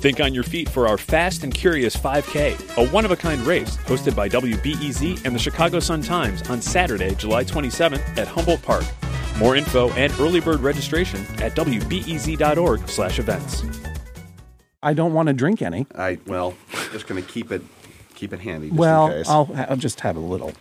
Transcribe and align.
Think 0.00 0.20
on 0.20 0.32
your 0.32 0.44
feet 0.44 0.68
for 0.68 0.86
our 0.88 0.96
Fast 0.96 1.44
and 1.44 1.52
Curious 1.52 1.94
5K, 1.96 2.78
a 2.78 2.88
one 2.90 3.04
of 3.04 3.10
a 3.10 3.16
kind 3.16 3.42
race 3.42 3.76
hosted 3.78 4.16
by 4.16 4.28
WBEZ 4.28 5.24
and 5.24 5.34
the 5.34 5.38
Chicago 5.38 5.80
Sun 5.80 6.02
Times 6.02 6.48
on 6.48 6.62
Saturday, 6.62 7.14
July 7.14 7.44
27th 7.44 8.16
at 8.16 8.26
Humboldt 8.26 8.62
Park. 8.62 8.84
More 9.38 9.56
info 9.56 9.90
and 9.90 10.12
early 10.20 10.40
bird 10.40 10.60
registration 10.60 11.20
at 11.42 11.54
wbez.org/events. 11.54 13.62
I 14.82 14.94
don't 14.94 15.12
want 15.12 15.26
to 15.26 15.34
drink 15.34 15.60
any. 15.60 15.86
I 15.94 16.18
well, 16.26 16.54
just 16.92 17.06
going 17.06 17.22
to 17.22 17.28
keep 17.28 17.52
it 17.52 17.60
keep 18.14 18.32
it 18.32 18.40
handy. 18.40 18.68
Just 18.68 18.78
well, 18.78 19.08
in 19.08 19.12
case. 19.12 19.28
I'll, 19.28 19.50
I'll 19.68 19.76
just 19.76 20.00
have 20.00 20.16
a 20.16 20.20
little. 20.20 20.54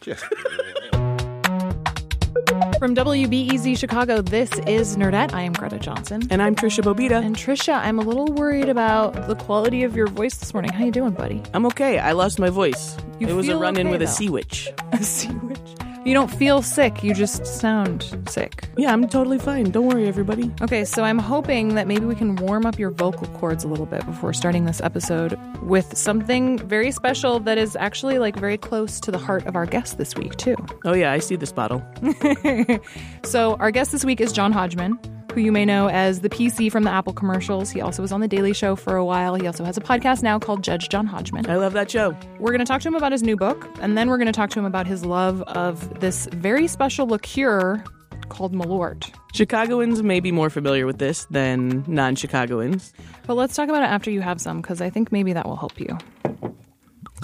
From 2.79 2.95
WBEZ 2.95 3.77
Chicago, 3.77 4.21
this 4.21 4.49
is 4.59 4.95
Nerdette. 4.95 5.33
I 5.33 5.41
am 5.41 5.51
Greta 5.51 5.77
Johnson. 5.77 6.21
And 6.29 6.41
I'm 6.41 6.55
Tricia 6.55 6.81
Bobeda. 6.81 7.23
And 7.23 7.35
Tricia, 7.35 7.73
I'm 7.73 7.99
a 7.99 8.01
little 8.01 8.27
worried 8.27 8.69
about 8.69 9.27
the 9.27 9.35
quality 9.35 9.83
of 9.83 9.95
your 9.95 10.07
voice 10.07 10.37
this 10.37 10.53
morning. 10.53 10.71
How 10.71 10.85
you 10.85 10.91
doing, 10.91 11.11
buddy? 11.11 11.43
I'm 11.53 11.65
okay. 11.65 11.99
I 11.99 12.13
lost 12.13 12.39
my 12.39 12.49
voice. 12.49 12.95
You 13.19 13.27
it 13.27 13.33
was 13.33 13.49
a 13.49 13.57
run 13.57 13.75
in 13.75 13.87
okay, 13.87 13.91
with 13.91 14.01
a 14.01 14.07
sea 14.07 14.29
witch. 14.29 14.69
A 14.93 15.03
sea 15.03 15.33
witch. 15.43 15.59
You 16.05 16.13
don't 16.13 16.29
feel 16.29 16.61
sick. 16.61 17.03
You 17.03 17.13
just 17.13 17.45
sound 17.45 18.17
sick. 18.27 18.69
Yeah, 18.77 18.93
I'm 18.93 19.07
totally 19.07 19.37
fine. 19.37 19.69
Don't 19.71 19.85
worry, 19.87 20.07
everybody. 20.07 20.51
Okay, 20.61 20.85
so 20.85 21.03
I'm 21.03 21.19
hoping 21.19 21.75
that 21.75 21.87
maybe 21.87 22.05
we 22.05 22.15
can 22.15 22.35
warm 22.37 22.65
up 22.65 22.79
your 22.79 22.89
vocal 22.89 23.27
cords 23.37 23.63
a 23.63 23.67
little 23.67 23.85
bit 23.85 24.05
before 24.05 24.31
starting 24.33 24.65
this 24.65 24.79
episode 24.81 25.37
with 25.61 25.97
something 25.97 26.57
very 26.67 26.91
special 26.91 27.39
that 27.41 27.57
is 27.57 27.75
actually 27.75 28.17
like 28.17 28.37
very 28.37 28.57
close 28.57 28.99
to 29.01 29.11
the 29.11 29.17
heart 29.17 29.45
of 29.45 29.55
our 29.55 29.65
guest 29.65 29.97
this 29.97 30.15
week, 30.15 30.35
too. 30.37 30.55
Oh, 30.85 30.93
yeah, 30.93 31.11
I 31.11 31.19
see 31.19 31.35
this 31.35 31.51
bottle. 31.51 31.83
So, 33.23 33.55
our 33.55 33.69
guest 33.71 33.91
this 33.91 34.05
week 34.05 34.21
is 34.21 34.31
John 34.31 34.51
Hodgman, 34.51 34.97
who 35.33 35.41
you 35.41 35.51
may 35.51 35.65
know 35.65 35.89
as 35.89 36.21
the 36.21 36.29
PC 36.29 36.71
from 36.71 36.83
the 36.83 36.89
Apple 36.89 37.13
commercials. 37.13 37.69
He 37.69 37.81
also 37.81 38.01
was 38.01 38.11
on 38.11 38.21
The 38.21 38.27
Daily 38.27 38.53
Show 38.53 38.75
for 38.75 38.95
a 38.95 39.05
while. 39.05 39.35
He 39.35 39.45
also 39.45 39.63
has 39.63 39.77
a 39.77 39.81
podcast 39.81 40.23
now 40.23 40.39
called 40.39 40.63
Judge 40.63 40.89
John 40.89 41.05
Hodgman. 41.05 41.49
I 41.49 41.55
love 41.57 41.73
that 41.73 41.91
show. 41.91 42.15
We're 42.39 42.51
going 42.51 42.59
to 42.59 42.65
talk 42.65 42.81
to 42.81 42.87
him 42.87 42.95
about 42.95 43.11
his 43.11 43.23
new 43.23 43.35
book, 43.35 43.67
and 43.81 43.97
then 43.97 44.09
we're 44.09 44.17
going 44.17 44.27
to 44.27 44.31
talk 44.31 44.49
to 44.51 44.59
him 44.59 44.65
about 44.65 44.87
his 44.87 45.05
love 45.05 45.41
of 45.43 45.99
this 45.99 46.27
very 46.33 46.67
special 46.67 47.07
liqueur 47.07 47.83
called 48.29 48.53
Malort. 48.53 49.11
Chicagoans 49.33 50.01
may 50.01 50.19
be 50.19 50.31
more 50.31 50.49
familiar 50.49 50.85
with 50.85 50.97
this 50.97 51.25
than 51.25 51.83
non 51.87 52.15
Chicagoans. 52.15 52.93
But 53.27 53.35
let's 53.35 53.55
talk 53.55 53.69
about 53.69 53.83
it 53.83 53.89
after 53.89 54.09
you 54.09 54.21
have 54.21 54.41
some, 54.41 54.61
because 54.61 54.81
I 54.81 54.89
think 54.89 55.11
maybe 55.11 55.33
that 55.33 55.45
will 55.45 55.57
help 55.57 55.79
you. 55.79 55.97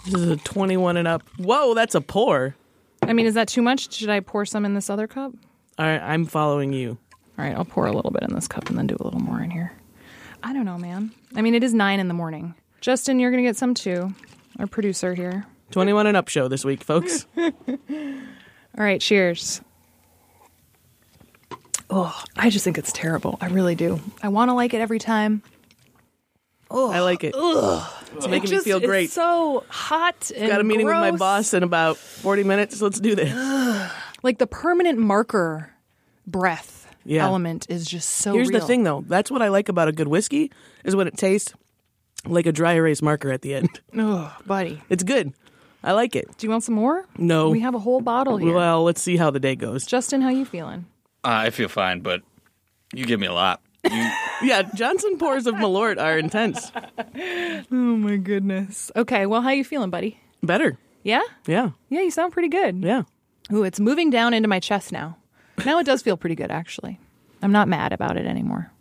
This 0.06 0.14
is 0.14 0.30
a 0.30 0.38
21 0.38 0.98
and 0.98 1.08
up. 1.08 1.24
Whoa, 1.38 1.74
that's 1.74 1.96
a 1.96 2.02
pour. 2.02 2.56
I 3.02 3.14
mean, 3.14 3.26
is 3.26 3.34
that 3.34 3.48
too 3.48 3.62
much? 3.62 3.92
Should 3.94 4.10
I 4.10 4.20
pour 4.20 4.46
some 4.46 4.66
in 4.66 4.74
this 4.74 4.90
other 4.90 5.08
cup? 5.08 5.34
All 5.78 5.86
right, 5.86 6.02
I'm 6.02 6.26
following 6.26 6.74
you. 6.74 6.98
All 7.38 7.44
right, 7.46 7.56
I'll 7.56 7.66
pour 7.66 7.86
a 7.86 7.92
little 7.92 8.12
bit 8.12 8.24
in 8.24 8.34
this 8.34 8.48
cup 8.48 8.70
and 8.70 8.78
then 8.78 8.88
do 8.88 8.96
a 9.00 9.04
little 9.04 9.20
more 9.20 9.42
in 9.42 9.52
here. 9.52 9.74
I 10.44 10.54
don't 10.54 10.66
know, 10.66 10.78
man. 10.78 11.12
I 11.36 11.42
mean, 11.42 11.56
it 11.56 11.64
is 11.64 11.74
nine 11.74 12.00
in 12.00 12.08
the 12.08 12.14
morning. 12.14 12.56
Justin, 12.82 13.20
you're 13.20 13.32
going 13.32 13.44
to 13.44 13.48
get 13.50 13.58
some 13.58 13.74
too. 13.74 14.14
Our 14.60 14.68
producer 14.68 15.14
here. 15.16 15.46
21 15.72 16.08
and 16.08 16.16
up 16.16 16.28
show 16.30 16.48
this 16.48 16.64
week, 16.64 16.84
folks. 16.84 17.26
All 17.38 17.52
right, 18.76 19.02
cheers. 19.02 19.62
Oh, 21.90 22.24
I 22.36 22.50
just 22.50 22.64
think 22.64 22.78
it's 22.78 22.92
terrible. 22.92 23.38
I 23.42 23.48
really 23.48 23.76
do. 23.76 24.00
I 24.22 24.30
want 24.30 24.50
to 24.50 24.54
like 24.54 24.74
it 24.74 24.82
every 24.82 25.00
time. 25.00 25.42
Oh, 26.72 26.92
I 26.92 27.00
like 27.02 27.24
it. 27.24 27.36
Ugh. 27.38 27.92
It's 28.16 28.28
making 28.28 28.50
me 28.50 28.56
Just- 28.56 28.66
feel 28.66 28.80
great. 28.80 29.06
It's 29.06 29.14
so 29.14 29.64
hot 29.70 30.32
and 30.36 30.48
Got 30.50 30.62
a 30.62 30.64
meeting 30.64 30.86
with 30.86 30.96
my 30.96 31.12
boss 31.12 31.54
in 31.54 31.64
about 31.64 31.98
40 31.98 32.44
minutes. 32.44 32.82
Let's 32.82 33.00
do 33.00 33.16
this. 33.16 33.32
Like 34.24 34.40
the 34.40 34.48
permanent 34.48 34.98
marker 34.98 35.72
breath 36.26 36.75
Yeah. 37.06 37.24
element 37.26 37.68
is 37.70 37.86
just 37.86 38.10
so. 38.10 38.34
Here's 38.34 38.50
the 38.50 38.60
thing, 38.62 38.84
though. 38.84 39.04
That's 39.08 39.30
what 39.32 39.42
I 39.42 39.50
like 39.50 39.70
about 39.70 39.88
a 39.88 39.92
good 39.92 40.08
whiskey 40.08 40.52
is 40.84 40.96
when 40.96 41.08
it 41.08 41.16
tastes 41.18 41.54
like 42.26 42.46
a 42.48 42.52
dry 42.52 42.74
erase 42.74 43.02
marker 43.02 43.32
at 43.32 43.42
the 43.44 43.54
end. 43.56 43.70
Oh, 43.98 44.36
buddy. 44.46 44.82
It's 44.90 45.04
good. 45.04 45.34
I 45.84 45.92
like 45.92 46.16
it. 46.16 46.26
Do 46.38 46.48
you 46.48 46.52
want 46.52 46.64
some 46.64 46.74
more? 46.76 47.06
No. 47.18 47.50
We 47.50 47.60
have 47.60 47.76
a 47.76 47.80
whole 47.80 48.02
bottle 48.02 48.38
here. 48.38 48.56
Well, 48.56 48.84
let's 48.84 49.02
see 49.02 49.18
how 49.18 49.30
the 49.30 49.40
day 49.40 49.56
goes. 49.56 49.86
Justin, 49.86 50.22
how 50.22 50.30
you 50.30 50.44
feeling? 50.44 50.88
Uh, 51.24 51.46
I 51.46 51.50
feel 51.52 51.70
fine, 51.70 52.00
but 52.00 52.22
you 52.94 53.06
give 53.06 53.20
me 53.20 53.28
a 53.28 53.34
lot. 53.34 53.62
You, 53.84 53.92
Yeah, 54.42 54.64
Johnson 54.74 55.18
pours 55.20 55.46
of 55.46 55.54
Malort 55.56 56.02
are 56.02 56.18
intense. 56.18 56.72
Oh 57.72 57.96
my 57.98 58.18
goodness. 58.18 58.92
Okay, 58.96 59.26
well, 59.26 59.42
how 59.42 59.52
you 59.52 59.64
feeling, 59.64 59.90
buddy? 59.90 60.20
Better. 60.44 60.78
Yeah, 61.04 61.22
Yeah. 61.46 61.70
yeah, 61.90 62.02
you 62.02 62.12
sound 62.12 62.34
pretty 62.34 62.50
good. 62.50 62.84
Yeah. 62.84 63.04
Ooh, 63.54 63.64
it's 63.64 63.80
moving 63.80 64.10
down 64.10 64.34
into 64.34 64.48
my 64.50 64.60
chest 64.60 64.92
now. 64.92 65.18
Now 65.64 65.80
it 65.80 65.86
does 65.86 66.02
feel 66.02 66.18
pretty 66.18 66.36
good, 66.36 66.52
actually. 66.52 67.00
I'm 67.42 67.52
not 67.52 67.68
mad 67.68 67.94
about 67.94 68.18
it 68.18 68.26
anymore. 68.26 68.72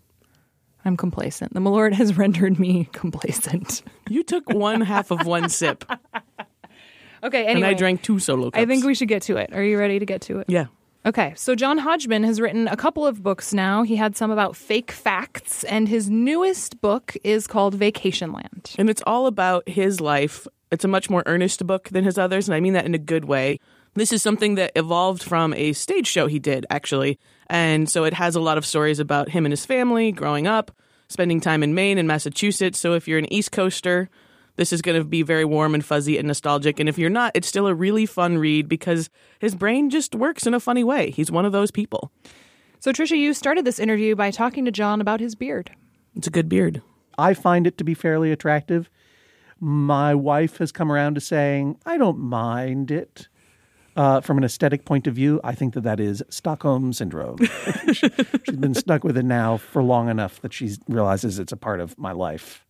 I'm 0.85 0.97
complacent. 0.97 1.55
The 1.55 1.61
Malort 1.61 1.93
has 1.93 2.17
rendered 2.19 2.59
me 2.59 2.89
complacent. 2.93 3.83
You 4.09 4.23
took 4.23 4.49
one 4.51 4.81
half 4.81 5.11
of 5.11 5.27
one 5.27 5.49
sip, 5.49 5.85
Okay, 7.23 7.45
anyway. 7.47 7.55
and 7.55 7.65
I 7.65 7.73
drank 7.75 8.03
two 8.03 8.19
solo 8.19 8.51
cups. 8.51 8.61
I 8.61 8.67
think 8.67 8.85
we 8.85 8.95
should 8.95 9.09
get 9.09 9.23
to 9.23 9.37
it. 9.39 9.51
Are 9.55 9.63
you 9.63 9.79
ready 9.79 9.99
to 9.99 10.05
get 10.05 10.21
to 10.23 10.41
it? 10.41 10.47
Yeah. 10.49 10.67
Okay, 11.07 11.33
so 11.37 11.55
John 11.55 11.79
Hodgman 11.79 12.23
has 12.25 12.39
written 12.41 12.69
a 12.69 12.77
couple 12.77 13.07
of 13.07 13.23
books 13.23 13.55
now. 13.55 13.83
He 13.83 13.97
had 13.97 14.15
some 14.17 14.31
about 14.31 14.57
fake 14.57 14.91
facts, 14.91 15.65
and 15.65 15.89
his 15.89 16.11
newest 16.11 16.81
book 16.83 17.17
is 17.25 17.47
called 17.47 17.75
Vacation 17.75 18.33
Land. 18.33 18.75
And 18.79 18.91
it's 18.91 19.03
all 19.07 19.27
about 19.27 19.67
his 19.69 20.01
life. 20.01 20.47
It's 20.71 20.85
a 20.85 20.89
much 20.89 21.09
more 21.09 21.23
earnest 21.27 21.67
book 21.67 21.89
than 21.91 22.05
his 22.05 22.19
others, 22.19 22.47
and 22.49 22.55
I 22.55 22.61
mean 22.61 22.73
that 22.75 22.85
in 22.85 22.95
a 22.95 22.99
good 22.99 23.25
way. 23.27 23.59
This 23.95 24.13
is 24.13 24.23
something 24.23 24.57
that 24.57 24.73
evolved 24.75 25.23
from 25.23 25.55
a 25.55 25.73
stage 25.73 26.07
show 26.07 26.27
he 26.27 26.39
did, 26.39 26.67
actually. 26.69 27.19
And 27.47 27.89
so 27.89 28.05
it 28.05 28.15
has 28.15 28.35
a 28.35 28.41
lot 28.41 28.59
of 28.59 28.67
stories 28.67 28.99
about 28.99 29.29
him 29.29 29.47
and 29.47 29.53
his 29.53 29.65
family 29.65 30.11
growing 30.11 30.47
up, 30.47 30.73
spending 31.09 31.41
time 31.41 31.63
in 31.63 31.75
Maine 31.75 31.99
and 31.99 32.09
Massachusetts. 32.09 32.81
So 32.81 32.95
if 32.95 33.07
you're 33.07 33.19
an 33.19 33.33
East 33.33 33.53
Coaster, 33.53 34.11
this 34.57 34.73
is 34.73 34.83
going 34.83 34.99
to 34.99 35.05
be 35.05 35.23
very 35.23 35.45
warm 35.45 35.75
and 35.75 35.85
fuzzy 35.85 36.19
and 36.19 36.27
nostalgic. 36.27 36.81
And 36.81 36.89
if 36.89 36.99
you're 36.99 37.11
not, 37.11 37.33
it's 37.35 37.49
still 37.49 37.67
a 37.67 37.75
really 37.75 38.07
fun 38.07 38.39
read 38.39 38.69
because 38.69 39.11
his 39.39 39.55
brain 39.55 39.91
just 39.91 40.15
works 40.15 40.47
in 40.47 40.55
a 40.55 40.61
funny 40.61 40.85
way. 40.85 41.11
He's 41.11 41.31
one 41.31 41.45
of 41.45 41.53
those 41.53 41.71
people. 41.71 42.11
So, 42.81 42.93
Tricia, 42.93 43.17
you 43.17 43.33
started 43.33 43.65
this 43.65 43.79
interview 43.79 44.15
by 44.15 44.31
talking 44.31 44.65
to 44.65 44.71
John 44.71 45.01
about 45.01 45.21
his 45.21 45.35
beard. 45.35 45.71
It's 46.17 46.27
a 46.27 46.31
good 46.31 46.49
beard. 46.49 46.83
I 47.17 47.35
find 47.35 47.67
it 47.67 47.79
to 47.79 47.85
be 47.85 47.95
fairly 47.95 48.31
attractive. 48.31 48.91
My 49.61 50.15
wife 50.15 50.59
has 50.59 50.73
come 50.73 50.91
around 50.91 51.15
to 51.15 51.21
saying, 51.21 51.79
I 51.87 51.97
don't 51.97 52.19
mind 52.19 52.91
it. 52.91 53.29
Uh, 53.97 54.21
from 54.21 54.39
an 54.39 54.45
aesthetic 54.45 54.85
point 54.85 55.07
of 55.07 55.15
view, 55.15 55.41
I 55.45 55.55
think 55.55 55.75
that 55.75 55.83
that 55.83 56.01
is 56.01 56.23
Stockholm 56.29 56.93
syndrome. 56.93 57.39
She- 57.93 58.09
She's 58.45 58.57
been 58.57 58.75
stuck 58.75 59.05
with 59.05 59.17
it 59.17 59.25
now 59.25 59.57
for 59.57 59.83
long 59.83 60.09
enough 60.09 60.41
that 60.43 60.53
she 60.53 60.73
realizes 60.89 61.39
it's 61.39 61.53
a 61.53 61.57
part 61.57 61.81
of 61.81 61.97
my 61.99 62.11
life. 62.13 62.65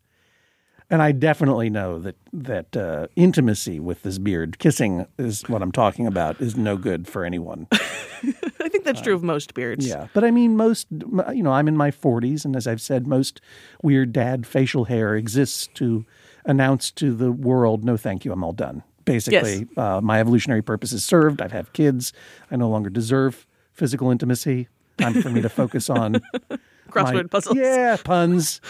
And 0.90 1.00
I 1.00 1.12
definitely 1.12 1.70
know 1.70 1.98
that 2.00 2.16
that 2.34 2.76
uh, 2.76 3.06
intimacy 3.16 3.80
with 3.80 4.02
this 4.02 4.18
beard, 4.18 4.58
kissing 4.58 5.06
is 5.18 5.42
what 5.48 5.62
I'm 5.62 5.72
talking 5.72 6.06
about, 6.06 6.38
is 6.42 6.56
no 6.56 6.76
good 6.76 7.08
for 7.08 7.24
anyone. 7.24 7.66
I 7.72 8.68
think 8.68 8.84
that's 8.84 9.00
true 9.00 9.14
of 9.14 9.22
most 9.22 9.54
beards. 9.54 9.86
Yeah, 9.86 10.08
but 10.12 10.24
I 10.24 10.30
mean, 10.30 10.56
most 10.56 10.86
you 10.90 11.42
know, 11.42 11.52
I'm 11.52 11.68
in 11.68 11.76
my 11.76 11.90
40s, 11.90 12.44
and 12.44 12.54
as 12.54 12.66
I've 12.66 12.82
said, 12.82 13.06
most 13.06 13.40
weird 13.82 14.12
dad 14.12 14.46
facial 14.46 14.84
hair 14.84 15.16
exists 15.16 15.68
to 15.74 16.04
announce 16.44 16.90
to 16.92 17.14
the 17.14 17.32
world, 17.32 17.82
"No, 17.82 17.96
thank 17.96 18.26
you, 18.26 18.32
I'm 18.32 18.44
all 18.44 18.52
done." 18.52 18.82
Basically, 19.04 19.66
uh, 19.76 20.00
my 20.02 20.20
evolutionary 20.20 20.62
purpose 20.62 20.92
is 20.92 21.04
served. 21.04 21.42
I 21.42 21.48
have 21.48 21.72
kids. 21.72 22.12
I 22.50 22.56
no 22.56 22.68
longer 22.68 22.90
deserve 22.90 23.46
physical 23.72 24.10
intimacy. 24.10 24.68
Time 24.98 25.20
for 25.20 25.28
me 25.28 25.40
to 25.42 25.48
focus 25.48 25.90
on 25.90 26.20
Crossword 26.90 27.14
my- 27.14 27.22
puzzles. 27.24 27.56
Yeah, 27.56 27.96
puns, 28.04 28.60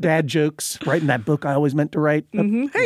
dad 0.00 0.26
jokes. 0.28 0.78
Writing 0.86 1.08
that 1.08 1.24
book 1.24 1.44
I 1.44 1.54
always 1.54 1.74
meant 1.74 1.90
to 1.92 2.00
write. 2.00 2.24
Hey, 2.32 2.40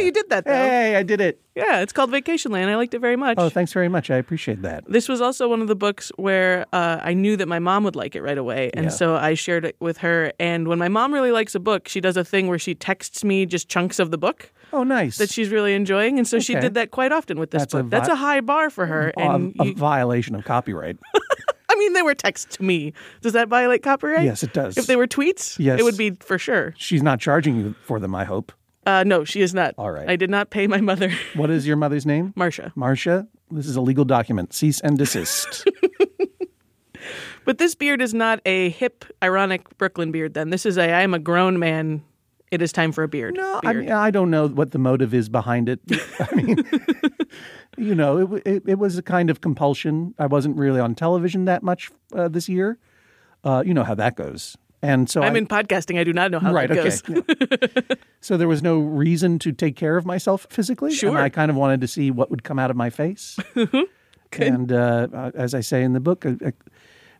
you 0.07 0.13
did 0.13 0.31
that, 0.31 0.45
though. 0.47 0.53
Hey, 0.53 0.97
I 0.97 1.03
did 1.03 1.21
it. 1.21 1.41
Yeah, 1.55 1.81
it's 1.81 1.93
called 1.93 2.11
Vacationland. 2.11 2.69
I 2.69 2.77
liked 2.77 2.95
it 2.95 3.01
very 3.01 3.17
much. 3.17 3.37
Oh, 3.39 3.51
thanks 3.51 3.73
very 3.75 3.89
much. 3.89 4.11
I 4.11 4.17
appreciate 4.17 4.63
that. 4.63 4.85
This 4.87 5.09
was 5.09 5.21
also 5.21 5.49
one 5.49 5.61
of 5.61 5.69
the 5.69 5.75
books 5.77 6.11
where 6.17 6.65
uh, 6.73 6.99
I 7.03 7.13
knew 7.13 7.37
that 7.37 7.49
my 7.49 7.59
mom 7.59 7.85
would 7.85 7.97
like 7.97 8.17
it 8.17 8.23
right 8.23 8.39
away. 8.39 8.71
And 8.73 8.85
Yeah. 8.85 8.91
so 8.91 9.17
I 9.17 9.35
shared 9.35 9.67
it 9.67 9.77
with 9.79 9.99
her. 9.99 10.33
And 10.41 10.67
when 10.69 10.79
my 10.79 10.89
mom 10.89 11.13
really 11.13 11.33
likes 11.33 11.55
a 11.55 11.61
book, 11.61 11.89
she 11.89 12.01
does 12.01 12.17
a 12.17 12.25
thing 12.25 12.49
where 12.49 12.59
she 12.59 12.75
texts 12.75 13.23
me 13.25 13.45
just 13.45 13.69
chunks 13.69 13.99
of 13.99 14.11
the 14.11 14.19
book 14.19 14.51
Oh, 14.73 14.83
nice. 14.85 15.19
that 15.19 15.31
she's 15.31 15.51
really 15.51 15.75
enjoying. 15.75 16.19
And 16.19 16.27
so 16.27 16.39
she 16.39 16.55
did 16.55 16.75
that 16.75 16.91
quite 16.91 17.13
often 17.13 17.39
with 17.39 17.51
this 17.51 17.63
That's 17.63 17.75
a 17.75 17.83
book. 17.83 17.91
That's 17.91 18.09
a 18.09 18.15
high 18.17 18.41
bar 18.41 18.71
for 18.71 18.87
her. 18.87 19.13
And 19.17 19.55
a, 19.61 19.65
a 19.65 19.75
violation 19.75 20.35
of 20.35 20.45
copyright. 20.45 20.99
I 21.69 21.75
mean, 21.77 21.93
they 21.95 22.03
were 22.03 22.15
texts 22.15 22.57
to 22.57 22.63
me. 22.63 22.93
Does 23.23 23.33
that 23.33 23.49
violate 23.49 23.83
copyright? 23.83 24.25
Yes, 24.25 24.43
it 24.43 24.53
does. 24.53 24.77
If 24.77 24.87
they 24.87 24.97
were 24.97 25.07
tweets, 25.07 25.59
Yes. 25.59 25.81
it 25.81 25.83
would 25.83 25.97
be 25.97 26.11
for 26.21 26.39
sure. 26.39 26.75
She's 26.77 27.03
not 27.03 27.19
charging 27.21 27.57
you 27.57 27.75
for 27.85 27.99
them. 27.99 28.15
I 28.15 28.25
hope. 28.25 28.53
Uh, 28.85 29.05
no, 29.05 29.25
she 29.25 29.41
is 29.43 29.55
not. 29.55 29.75
All 29.79 29.91
right. 29.91 30.09
I 30.09 30.17
did 30.17 30.29
not 30.29 30.51
pay 30.51 30.67
my 30.67 30.81
mother, 30.81 31.11
What 31.35 31.51
is 31.51 31.67
your 31.67 31.77
mother's 31.77 32.05
name? 32.05 32.33
Marcia. 32.37 32.73
Marcia. 32.75 33.27
This 33.51 33.67
is 33.67 33.77
a 33.77 33.81
legal 33.81 34.05
document. 34.05 34.53
Cease 34.53 34.81
and 34.81 34.99
desist. 34.99 35.67
But 37.45 37.59
this 37.59 37.75
beard 37.75 38.01
is 38.01 38.15
not 38.15 38.41
a 38.47 38.69
hip, 38.71 39.05
ironic 39.23 39.77
Brooklyn 39.77 40.13
beard. 40.13 40.35
Then 40.35 40.51
this 40.51 40.65
is 40.65 40.79
a 40.79 40.83
I 40.93 41.01
am 41.01 41.13
a 41.15 41.19
grown 41.19 41.59
man. 41.59 42.05
It 42.53 42.61
is 42.61 42.71
time 42.71 42.93
for 42.93 43.03
a 43.03 43.09
beard. 43.09 43.35
No, 43.35 43.61
I 43.65 43.73
mean, 43.73 43.91
I 43.91 44.11
don't 44.11 44.31
know 44.31 44.47
what 44.47 44.73
the 44.73 44.79
motive 44.79 45.15
is 45.15 45.31
behind 45.31 45.71
it. 45.71 45.81
I 46.21 46.35
mean, 46.35 46.63
you 47.79 47.95
know, 47.95 48.37
it, 48.37 48.43
it, 48.47 48.63
it 48.67 48.79
was 48.79 48.99
a 48.99 49.03
kind 49.03 49.31
of 49.31 49.41
compulsion. 49.41 50.15
I 50.19 50.27
wasn't 50.27 50.59
really 50.59 50.79
on 50.79 50.95
television 50.95 51.47
that 51.47 51.63
much 51.63 51.91
uh, 52.15 52.29
this 52.29 52.51
year. 52.51 52.79
Uh, 53.43 53.63
you 53.65 53.73
know 53.73 53.85
how 53.85 53.95
that 53.95 54.17
goes. 54.17 54.59
And 54.83 55.09
so 55.09 55.23
I'm 55.23 55.35
I, 55.35 55.39
in 55.39 55.47
podcasting. 55.47 55.99
I 55.99 56.05
do 56.05 56.13
not 56.13 56.31
know 56.31 56.41
how 56.41 56.53
right, 56.53 56.69
that 56.69 56.79
okay. 56.79 56.91
goes. 56.91 57.89
yeah. 57.89 57.97
so 58.21 58.37
there 58.37 58.49
was 58.49 58.63
no 58.63 58.81
reason 58.81 59.39
to 59.39 59.53
take 59.53 59.75
care 59.75 59.97
of 59.97 60.05
myself 60.05 60.47
physically. 60.51 60.93
Sure. 60.93 61.09
And 61.09 61.19
I 61.19 61.31
kind 61.31 61.51
of 61.51 61.57
wanted 61.57 61.81
to 61.81 61.89
see 61.89 62.11
what 62.11 62.31
would 62.31 62.45
come 62.45 62.59
out 62.59 62.71
of 62.71 62.77
my 62.77 62.91
face. 62.91 63.39
and 64.33 64.71
uh, 64.71 65.09
uh, 65.11 65.31
as 65.35 65.55
I 65.55 65.61
say 65.61 65.83
in 65.83 65.95
the 65.95 66.01
book, 66.01 66.27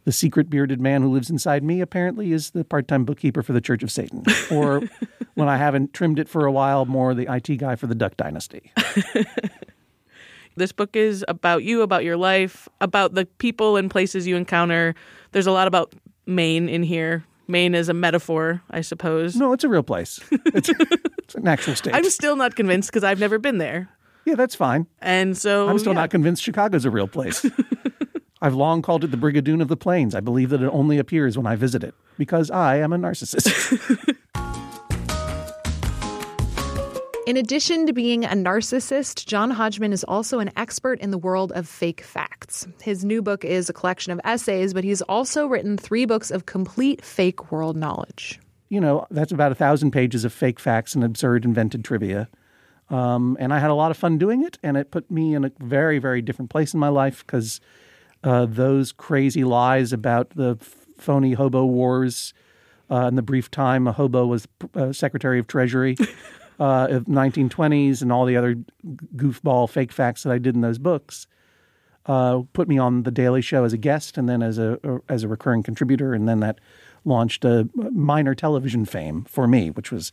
the 0.05 0.13
secret 0.13 0.51
bearded 0.51 0.81
man 0.81 1.03
who 1.03 1.13
lives 1.13 1.31
inside 1.31 1.63
me 1.63 1.81
apparently 1.81 2.33
is 2.33 2.51
the 2.51 2.65
part 2.65 2.89
time 2.89 3.05
bookkeeper 3.05 3.43
for 3.43 3.53
the 3.53 3.61
Church 3.61 3.83
of 3.83 3.91
Satan. 3.91 4.25
Or 4.51 4.83
when 5.35 5.49
I 5.49 5.57
haven't 5.57 5.93
trimmed 5.93 6.19
it 6.19 6.29
for 6.29 6.47
a 6.47 6.53
while, 6.53 6.87
more 6.87 7.15
the 7.15 7.33
IT 7.33 7.57
guy 7.59 7.77
for 7.77 7.87
the 7.87 7.95
Duck 7.95 8.17
Dynasty. 8.17 8.73
This 10.57 10.73
book 10.73 10.97
is 10.97 11.25
about 11.29 11.65
you, 11.65 11.83
about 11.83 12.05
your 12.05 12.17
life, 12.17 12.69
about 12.81 13.15
the 13.15 13.25
people 13.39 13.77
and 13.77 13.91
places 13.91 14.27
you 14.27 14.37
encounter. 14.37 14.95
There's 15.33 15.47
a 15.47 15.53
lot 15.53 15.67
about 15.67 15.95
Maine 16.27 16.69
in 16.69 16.83
here. 16.83 17.25
Maine 17.49 17.75
is 17.75 17.89
a 17.89 17.95
metaphor, 17.95 18.63
I 18.71 18.83
suppose. 18.83 19.35
No, 19.37 19.53
it's 19.53 19.65
a 19.65 19.69
real 19.69 19.83
place. 19.83 20.21
It's, 20.31 20.69
it's 21.19 21.35
an 21.35 21.49
actual 21.49 21.75
state. 21.75 21.95
I'm 21.95 22.09
still 22.11 22.37
not 22.37 22.55
convinced 22.55 22.91
because 22.91 23.05
I've 23.05 23.19
never 23.19 23.39
been 23.39 23.59
there. 23.59 23.89
yeah, 24.25 24.35
that's 24.35 24.55
fine. 24.55 24.87
And 25.01 25.37
so 25.37 25.69
I'm 25.69 25.79
still 25.79 25.93
yeah. 25.95 26.01
not 26.01 26.11
convinced 26.11 26.43
Chicago's 26.43 26.85
a 26.85 26.91
real 26.91 27.09
place. 27.09 27.45
I've 28.43 28.55
long 28.55 28.83
called 28.83 29.05
it 29.05 29.13
the 29.13 29.17
Brigadoon 29.17 29.63
of 29.63 29.69
the 29.69 29.77
Plains. 29.77 30.17
I 30.17 30.21
believe 30.21 30.51
that 30.51 30.61
it 30.61 30.69
only 30.73 30.99
appears 30.99 31.39
when 31.39 31.47
I 31.47 31.55
visit 31.55 31.85
it 31.85 31.95
because 32.19 32.51
I 32.51 32.79
am 32.79 32.93
a 32.93 32.99
narcissist. 32.99 34.17
In 37.25 37.37
addition 37.37 37.87
to 37.87 37.93
being 37.93 38.25
a 38.25 38.31
narcissist, 38.31 39.27
John 39.27 39.53
Hodgman 39.53 39.93
is 39.93 40.03
also 40.03 40.41
an 40.41 40.51
expert 40.57 40.99
in 40.99 41.13
the 41.13 41.19
world 41.19 41.53
of 41.53 41.69
fake 41.69 42.01
facts. 42.01 42.67
His 42.83 43.05
new 43.05 43.23
book 43.23 43.45
is 43.45 43.71
a 43.71 43.73
collection 43.73 44.13
of 44.13 44.21
essays, 44.25 44.75
but 44.75 44.83
he's 44.83 45.03
also 45.03 45.47
written 45.47 45.79
three 45.79 46.05
books 46.05 46.33
of 46.33 46.47
complete 46.47 47.05
fake 47.05 47.53
world 47.53 47.77
knowledge. 47.77 48.41
you 48.69 48.81
know, 48.81 49.07
that's 49.13 49.31
about 49.31 49.53
a 49.53 49.55
thousand 49.55 49.93
pages 49.93 50.25
of 50.25 50.33
fake 50.33 50.59
facts 50.59 50.97
and 50.97 51.05
absurd 51.05 51.45
invented 51.45 51.85
trivia. 51.85 52.29
Um, 52.91 53.37
and 53.39 53.55
I 53.55 53.61
had 53.61 53.71
a 53.71 53.75
lot 53.75 53.93
of 53.93 53.97
fun 53.97 54.19
doing 54.19 54.43
it, 54.43 54.59
and 54.65 54.77
it 54.77 54.91
put 54.91 55.11
me 55.11 55.35
in 55.35 55.45
a 55.45 55.53
very, 55.61 56.01
very 56.01 56.23
different 56.23 56.51
place 56.51 56.75
in 56.75 56.81
my 56.81 56.89
life 56.89 57.25
because 57.25 57.61
uh, 58.25 58.47
those 58.47 58.93
crazy 58.93 59.45
lies 59.45 59.93
about 59.93 60.31
the 60.31 60.57
phony 60.97 61.33
hobo 61.33 61.65
wars 61.65 62.33
uh, 62.91 63.07
in 63.09 63.15
the 63.17 63.23
brief 63.23 63.51
time 63.51 63.87
a 63.87 63.93
hobo 63.93 64.27
was 64.27 64.47
uh, 64.75 64.93
Secretary 64.93 65.39
of 65.39 65.47
Treasury 65.47 65.97
uh, 66.61 66.87
of 66.91 67.05
1920s 67.07 68.03
and 68.03 68.13
all 68.13 68.25
the 68.27 68.37
other 68.37 68.57
goofball 69.17 69.69
fake 69.69 69.91
facts 69.93 70.23
that 70.23 70.33
I 70.33 70.39
did 70.39 70.55
in 70.55 70.61
those 70.61 70.79
books 70.79 71.27
uh, 72.07 72.43
put 72.53 72.69
me 72.69 72.79
on 72.79 73.05
the 73.05 73.11
Daily 73.13 73.41
Show 73.41 73.63
as 73.65 73.73
a 73.73 73.79
guest, 73.79 74.19
and 74.19 74.29
then 74.29 74.43
as 74.43 74.59
a 74.59 74.77
as 75.09 75.23
a 75.23 75.29
recurring 75.29 75.63
contributor, 75.63 76.15
and 76.15 76.29
then 76.29 76.41
that 76.41 76.59
launched 77.05 77.45
a 77.45 77.69
minor 77.77 78.35
television 78.35 78.85
fame 78.85 79.23
for 79.29 79.47
me, 79.47 79.71
which 79.71 79.93
was 79.93 80.11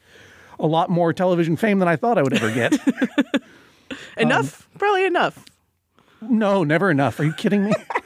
a 0.59 0.67
lot 0.67 0.91
more 0.91 1.13
television 1.13 1.55
fame 1.55 1.79
than 1.79 1.87
I 1.87 1.95
thought 1.95 2.19
I 2.19 2.21
would 2.21 2.33
ever 2.33 2.51
get. 2.53 2.73
enough, 4.17 4.67
Um, 4.71 4.77
probably 4.77 5.05
enough. 5.05 5.43
no, 6.21 6.63
never 6.63 6.91
enough. 6.91 7.19
Are 7.19 7.23
you 7.23 7.33
kidding 7.33 7.65
me? 7.65 7.73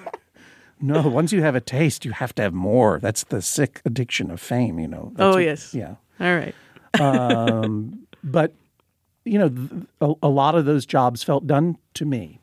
no, 0.83 1.07
once 1.07 1.31
you 1.31 1.41
have 1.41 1.55
a 1.55 1.61
taste, 1.61 2.03
you 2.05 2.11
have 2.11 2.35
to 2.35 2.41
have 2.43 2.53
more. 2.53 2.99
That's 2.99 3.23
the 3.23 3.41
sick 3.41 3.81
addiction 3.85 4.29
of 4.31 4.39
fame, 4.41 4.77
you 4.79 4.87
know. 4.87 5.11
That's 5.15 5.23
Oh, 5.25 5.31
what- 5.37 5.43
yes. 5.43 5.73
yeah. 5.73 5.95
All 6.19 6.35
right. 6.35 6.53
Um, 6.99 8.05
but 8.23 8.53
you 9.25 9.39
know 9.39 9.49
th- 9.49 9.71
a, 10.01 10.13
a 10.23 10.29
lot 10.29 10.55
of 10.55 10.65
those 10.65 10.85
jobs 10.85 11.23
felt 11.23 11.47
done 11.47 11.77
to 11.93 12.03
me 12.05 12.39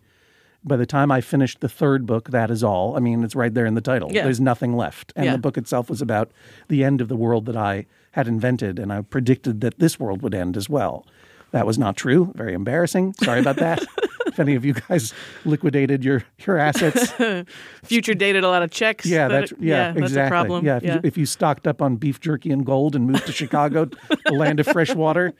by 0.64 0.76
the 0.76 0.86
time 0.86 1.10
i 1.12 1.20
finished 1.20 1.60
the 1.60 1.68
third 1.68 2.06
book 2.06 2.30
that 2.30 2.50
is 2.50 2.64
all 2.64 2.96
i 2.96 3.00
mean 3.00 3.22
it's 3.22 3.34
right 3.36 3.52
there 3.52 3.66
in 3.66 3.74
the 3.74 3.80
title 3.82 4.08
Yeah. 4.10 4.24
there's 4.24 4.40
nothing 4.40 4.74
left 4.74 5.12
and 5.14 5.26
Yeah. 5.26 5.32
the 5.32 5.38
book 5.38 5.58
itself 5.58 5.90
was 5.90 6.00
about 6.00 6.30
the 6.68 6.82
end 6.82 7.00
of 7.02 7.08
the 7.08 7.16
world 7.16 7.44
that 7.46 7.56
i 7.56 7.84
had 8.12 8.26
invented 8.26 8.78
and 8.78 8.90
i 8.94 9.02
predicted 9.02 9.60
that 9.60 9.78
this 9.78 10.00
world 10.00 10.22
would 10.22 10.34
end 10.34 10.56
as 10.56 10.70
well 10.70 11.06
that 11.50 11.66
was 11.66 11.78
not 11.78 11.96
true 11.96 12.32
very 12.34 12.54
embarrassing 12.54 13.12
sorry 13.22 13.40
about 13.40 13.56
that 13.56 13.84
any 14.40 14.54
of 14.56 14.64
you 14.64 14.72
guys 14.74 15.12
liquidated 15.44 16.04
your 16.04 16.24
your 16.46 16.56
assets 16.58 17.12
Future 17.84 18.14
dated 18.14 18.42
a 18.44 18.48
lot 18.48 18.62
of 18.62 18.70
checks. 18.70 19.06
yeah, 19.06 19.28
that- 19.28 19.40
that's 19.50 19.52
yeah, 19.60 19.92
that's 19.92 19.98
exactly. 20.08 20.26
a 20.26 20.28
problem. 20.30 20.64
Yeah, 20.66 20.76
if, 20.78 20.82
You, 20.84 21.00
if 21.04 21.18
you 21.18 21.26
stocked 21.26 21.66
up 21.66 21.80
on 21.82 21.96
beef 21.96 22.18
jerky 22.20 22.50
and 22.50 22.64
gold 22.66 22.96
and 22.96 23.06
moved 23.06 23.26
to 23.26 23.32
Chicago, 23.32 23.84
the 24.26 24.32
land 24.32 24.58
of 24.60 24.66
fresh 24.66 24.94
water. 24.94 25.34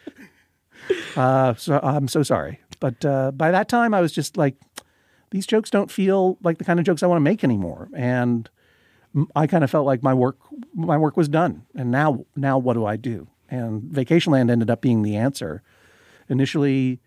Uh, 1.17 1.55
so 1.55 1.79
I'm 1.83 2.09
so 2.09 2.23
sorry, 2.23 2.61
but 2.81 3.05
uh, 3.05 3.31
by 3.33 3.51
that 3.51 3.69
time 3.69 3.93
I 3.95 4.01
was 4.01 4.13
just 4.13 4.37
like, 4.37 4.57
these 5.31 5.47
jokes 5.47 5.71
don't 5.71 5.91
feel 5.91 6.39
like 6.43 6.59
the 6.59 6.65
kind 6.65 6.79
of 6.81 6.87
jokes 6.87 7.03
I 7.03 7.07
want 7.07 7.17
to 7.19 7.23
make 7.23 7.45
anymore, 7.45 7.89
and 7.95 8.49
I 9.37 9.47
kind 9.47 9.63
of 9.63 9.71
felt 9.71 9.87
like 9.87 10.03
my 10.03 10.15
work 10.15 10.39
my 10.75 10.97
work 10.97 11.17
was 11.17 11.29
done, 11.29 11.63
and 11.77 11.91
now 11.91 12.25
now 12.35 12.59
what 12.59 12.75
do 12.75 12.85
I 12.87 12.97
do? 12.97 13.29
And 13.49 13.83
Vacationland 13.83 14.51
ended 14.51 14.71
up 14.71 14.81
being 14.81 15.03
the 15.03 15.17
answer. 15.17 15.63
Initially, 16.29 17.01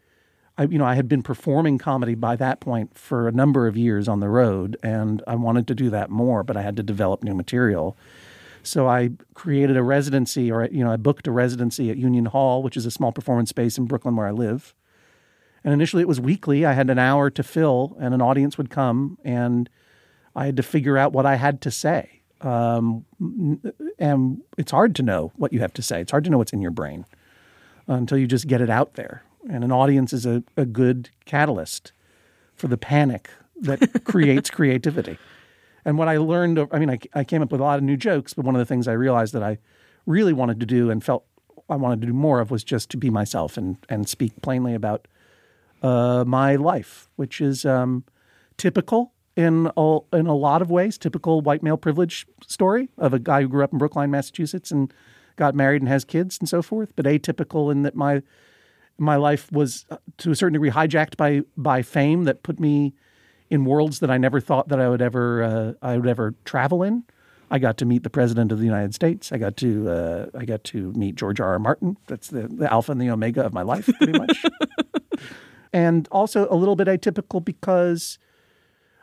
I, 0.58 0.64
you 0.64 0.78
know, 0.78 0.86
I 0.86 0.96
had 0.96 1.08
been 1.08 1.24
performing 1.24 1.78
comedy 1.78 2.16
by 2.16 2.36
that 2.36 2.60
point 2.60 2.96
for 2.98 3.28
a 3.28 3.32
number 3.32 3.68
of 3.68 3.76
years 3.76 4.08
on 4.08 4.20
the 4.20 4.30
road, 4.30 4.78
and 4.84 5.24
I 5.26 5.36
wanted 5.36 5.68
to 5.68 5.76
do 5.76 5.90
that 5.90 6.10
more, 6.10 6.44
but 6.44 6.56
I 6.56 6.62
had 6.62 6.76
to 6.78 6.84
develop 6.84 7.24
new 7.24 7.34
material. 7.34 7.98
So 8.62 8.88
I 8.88 9.12
created 9.34 9.76
a 9.76 9.84
residency, 9.84 10.52
or 10.52 10.66
you 10.66 10.84
know, 10.84 10.92
I 10.92 10.98
booked 10.98 11.28
a 11.28 11.32
residency 11.32 11.90
at 11.90 11.98
Union 11.98 12.26
Hall, 12.26 12.62
which 12.64 12.78
is 12.78 12.86
a 12.86 12.92
small 12.92 13.12
performance 13.12 13.50
space 13.50 13.78
in 13.78 13.86
Brooklyn 13.86 14.16
where 14.16 14.28
I 14.28 14.32
live. 14.32 14.74
And 15.64 15.74
initially, 15.74 16.02
it 16.02 16.08
was 16.08 16.22
weekly. 16.22 16.66
I 16.66 16.74
had 16.74 16.90
an 16.90 17.00
hour 17.00 17.30
to 17.32 17.44
fill, 17.44 17.98
and 18.00 18.14
an 18.14 18.22
audience 18.22 18.58
would 18.58 18.70
come, 18.70 19.18
and 19.24 19.70
I 20.36 20.46
had 20.46 20.58
to 20.58 20.64
figure 20.64 20.98
out 20.98 21.14
what 21.14 21.26
I 21.26 21.36
had 21.36 21.62
to 21.62 21.72
say. 21.72 22.22
Um, 22.42 23.06
and 23.98 24.42
it's 24.58 24.72
hard 24.72 24.96
to 24.98 25.04
know 25.04 25.32
what 25.36 25.54
you 25.54 25.62
have 25.62 25.74
to 25.74 25.82
say. 25.82 26.02
It's 26.02 26.12
hard 26.12 26.26
to 26.26 26.30
know 26.30 26.38
what's 26.38 26.54
in 26.54 26.62
your 26.62 26.72
brain 26.72 27.06
until 27.88 28.18
you 28.18 28.28
just 28.28 28.48
get 28.48 28.62
it 28.62 28.70
out 28.70 28.96
there. 28.96 29.24
And 29.50 29.64
an 29.64 29.72
audience 29.72 30.14
is 30.14 30.26
a, 30.26 30.44
a 30.56 30.66
good 30.66 31.10
catalyst 31.26 31.92
for 32.56 32.68
the 32.68 32.78
panic 32.78 33.30
that 33.62 34.04
creates 34.06 34.50
creativity. 34.50 35.18
And 35.86 35.98
what 35.98 36.08
I 36.08 36.18
learned, 36.18 36.66
I 36.72 36.80
mean, 36.80 36.90
I, 36.90 37.00
I 37.14 37.24
came 37.24 37.42
up 37.42 37.52
with 37.52 37.60
a 37.60 37.64
lot 37.64 37.78
of 37.78 37.84
new 37.84 37.98
jokes, 37.98 38.34
but 38.34 38.46
one 38.46 38.56
of 38.56 38.60
the 38.60 38.66
things 38.66 38.88
I 38.88 38.94
realized 38.94 39.34
that 39.34 39.44
I 39.44 39.58
really 40.06 40.34
wanted 40.34 40.60
to 40.62 40.66
do 40.66 40.90
and 40.90 41.04
felt 41.04 41.26
I 41.70 41.76
wanted 41.76 42.02
to 42.02 42.08
do 42.08 42.14
more 42.14 42.40
of 42.40 42.52
was 42.52 42.64
just 42.64 42.90
to 42.92 42.98
be 42.98 43.10
myself 43.10 43.58
and, 43.58 43.78
and 43.90 44.08
speak 44.08 44.42
plainly 44.42 44.74
about 44.74 45.08
uh, 45.82 46.24
my 46.26 46.56
life, 46.56 47.10
which 47.16 47.42
is 47.42 47.66
um, 47.66 48.04
typical 48.58 49.14
in 49.36 49.72
a, 49.76 50.00
in 50.14 50.28
a 50.28 50.36
lot 50.36 50.62
of 50.62 50.70
ways, 50.70 50.98
typical 50.98 51.42
white 51.42 51.64
male 51.64 51.78
privilege 51.78 52.26
story 52.48 52.90
of 52.98 53.14
a 53.14 53.20
guy 53.20 53.42
who 53.42 53.48
grew 53.48 53.64
up 53.64 53.74
in 53.74 53.80
Brookline, 53.80 54.12
Massachusetts, 54.12 54.72
and 54.72 54.94
got 55.36 55.56
married 55.56 55.82
and 55.82 55.90
has 55.90 56.06
kids 56.06 56.38
and 56.40 56.48
so 56.48 56.62
forth. 56.62 56.94
But 56.96 57.06
atypical 57.06 57.72
in 57.72 57.84
that 57.84 57.96
my 57.96 58.22
my 58.98 59.16
life 59.16 59.52
was 59.52 59.86
uh, 59.90 59.98
to 60.18 60.32
a 60.32 60.36
certain 60.36 60.54
degree 60.54 60.72
hijacked 60.72 61.18
by 61.18 61.42
by 61.58 61.82
fame 61.82 62.24
that 62.26 62.44
put 62.44 62.60
me 62.60 62.94
in 63.50 63.66
worlds 63.66 64.00
that 64.00 64.10
I 64.10 64.18
never 64.18 64.40
thought 64.40 64.70
that 64.70 64.80
I 64.80 64.90
would 64.90 65.02
ever 65.02 65.44
uh, 65.44 65.74
I 65.82 65.98
would 65.98 66.08
ever 66.08 66.36
travel 66.46 66.84
in. 66.84 67.04
I 67.52 67.60
got 67.60 67.78
to 67.78 67.86
meet 67.86 68.02
the 68.02 68.10
president 68.10 68.52
of 68.52 68.58
the 68.58 68.66
United 68.66 68.96
States. 68.96 69.32
I 69.32 69.38
got 69.38 69.58
to 69.58 69.90
uh, 69.90 70.26
I 70.38 70.46
got 70.46 70.64
to 70.66 70.92
meet 70.94 71.16
George 71.16 71.40
R. 71.40 71.52
R. 71.52 71.60
Martin. 71.60 71.98
That's 72.08 72.30
the, 72.30 72.48
the 72.48 72.72
alpha 72.72 72.92
and 72.92 73.02
the 73.02 73.10
omega 73.10 73.46
of 73.46 73.54
my 73.54 73.62
life, 73.62 73.90
pretty 73.98 74.18
much. 74.18 74.44
and 75.74 76.08
also 76.12 76.48
a 76.50 76.56
little 76.56 76.76
bit 76.76 76.88
atypical 76.88 77.44
because 77.44 78.18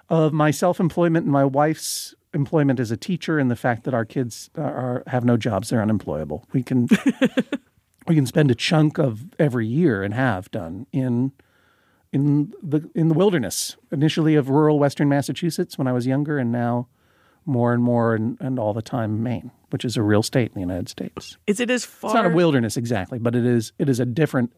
of 0.08 0.32
my 0.32 0.50
self-employment 0.50 1.24
and 1.24 1.32
my 1.32 1.44
wife's 1.44 2.14
employment 2.34 2.80
as 2.80 2.90
a 2.90 2.96
teacher, 2.96 3.38
and 3.38 3.50
the 3.50 3.56
fact 3.56 3.84
that 3.84 3.94
our 3.94 4.04
kids 4.04 4.50
are 4.56 5.04
have 5.06 5.24
no 5.24 5.36
jobs, 5.36 5.70
they're 5.70 5.82
unemployable. 5.82 6.44
We 6.52 6.62
can 6.62 6.88
we 8.10 8.16
can 8.16 8.26
spend 8.26 8.50
a 8.50 8.56
chunk 8.56 8.98
of 8.98 9.26
every 9.38 9.68
year 9.68 10.02
and 10.02 10.12
have 10.12 10.50
done 10.50 10.84
in 10.90 11.30
in 12.12 12.52
the 12.60 12.90
in 12.92 13.06
the 13.06 13.14
wilderness. 13.14 13.76
Initially 13.92 14.34
of 14.34 14.50
rural 14.50 14.80
western 14.80 15.08
Massachusetts 15.08 15.78
when 15.78 15.86
I 15.86 15.92
was 15.92 16.08
younger, 16.08 16.36
and 16.36 16.50
now 16.50 16.88
more 17.46 17.72
and 17.72 17.80
more 17.80 18.16
and, 18.16 18.36
and 18.40 18.58
all 18.58 18.74
the 18.74 18.82
time 18.82 19.22
Maine, 19.22 19.52
which 19.70 19.84
is 19.84 19.96
a 19.96 20.02
real 20.02 20.24
state 20.24 20.48
in 20.48 20.54
the 20.54 20.60
United 20.60 20.88
States. 20.88 21.36
Is 21.46 21.60
it 21.60 21.70
as 21.70 21.84
far? 21.84 22.10
It's 22.10 22.14
not 22.16 22.26
a 22.26 22.34
wilderness 22.34 22.76
exactly, 22.76 23.20
but 23.20 23.36
it 23.36 23.46
is 23.46 23.72
it 23.78 23.88
is 23.88 24.00
a 24.00 24.06
different 24.06 24.52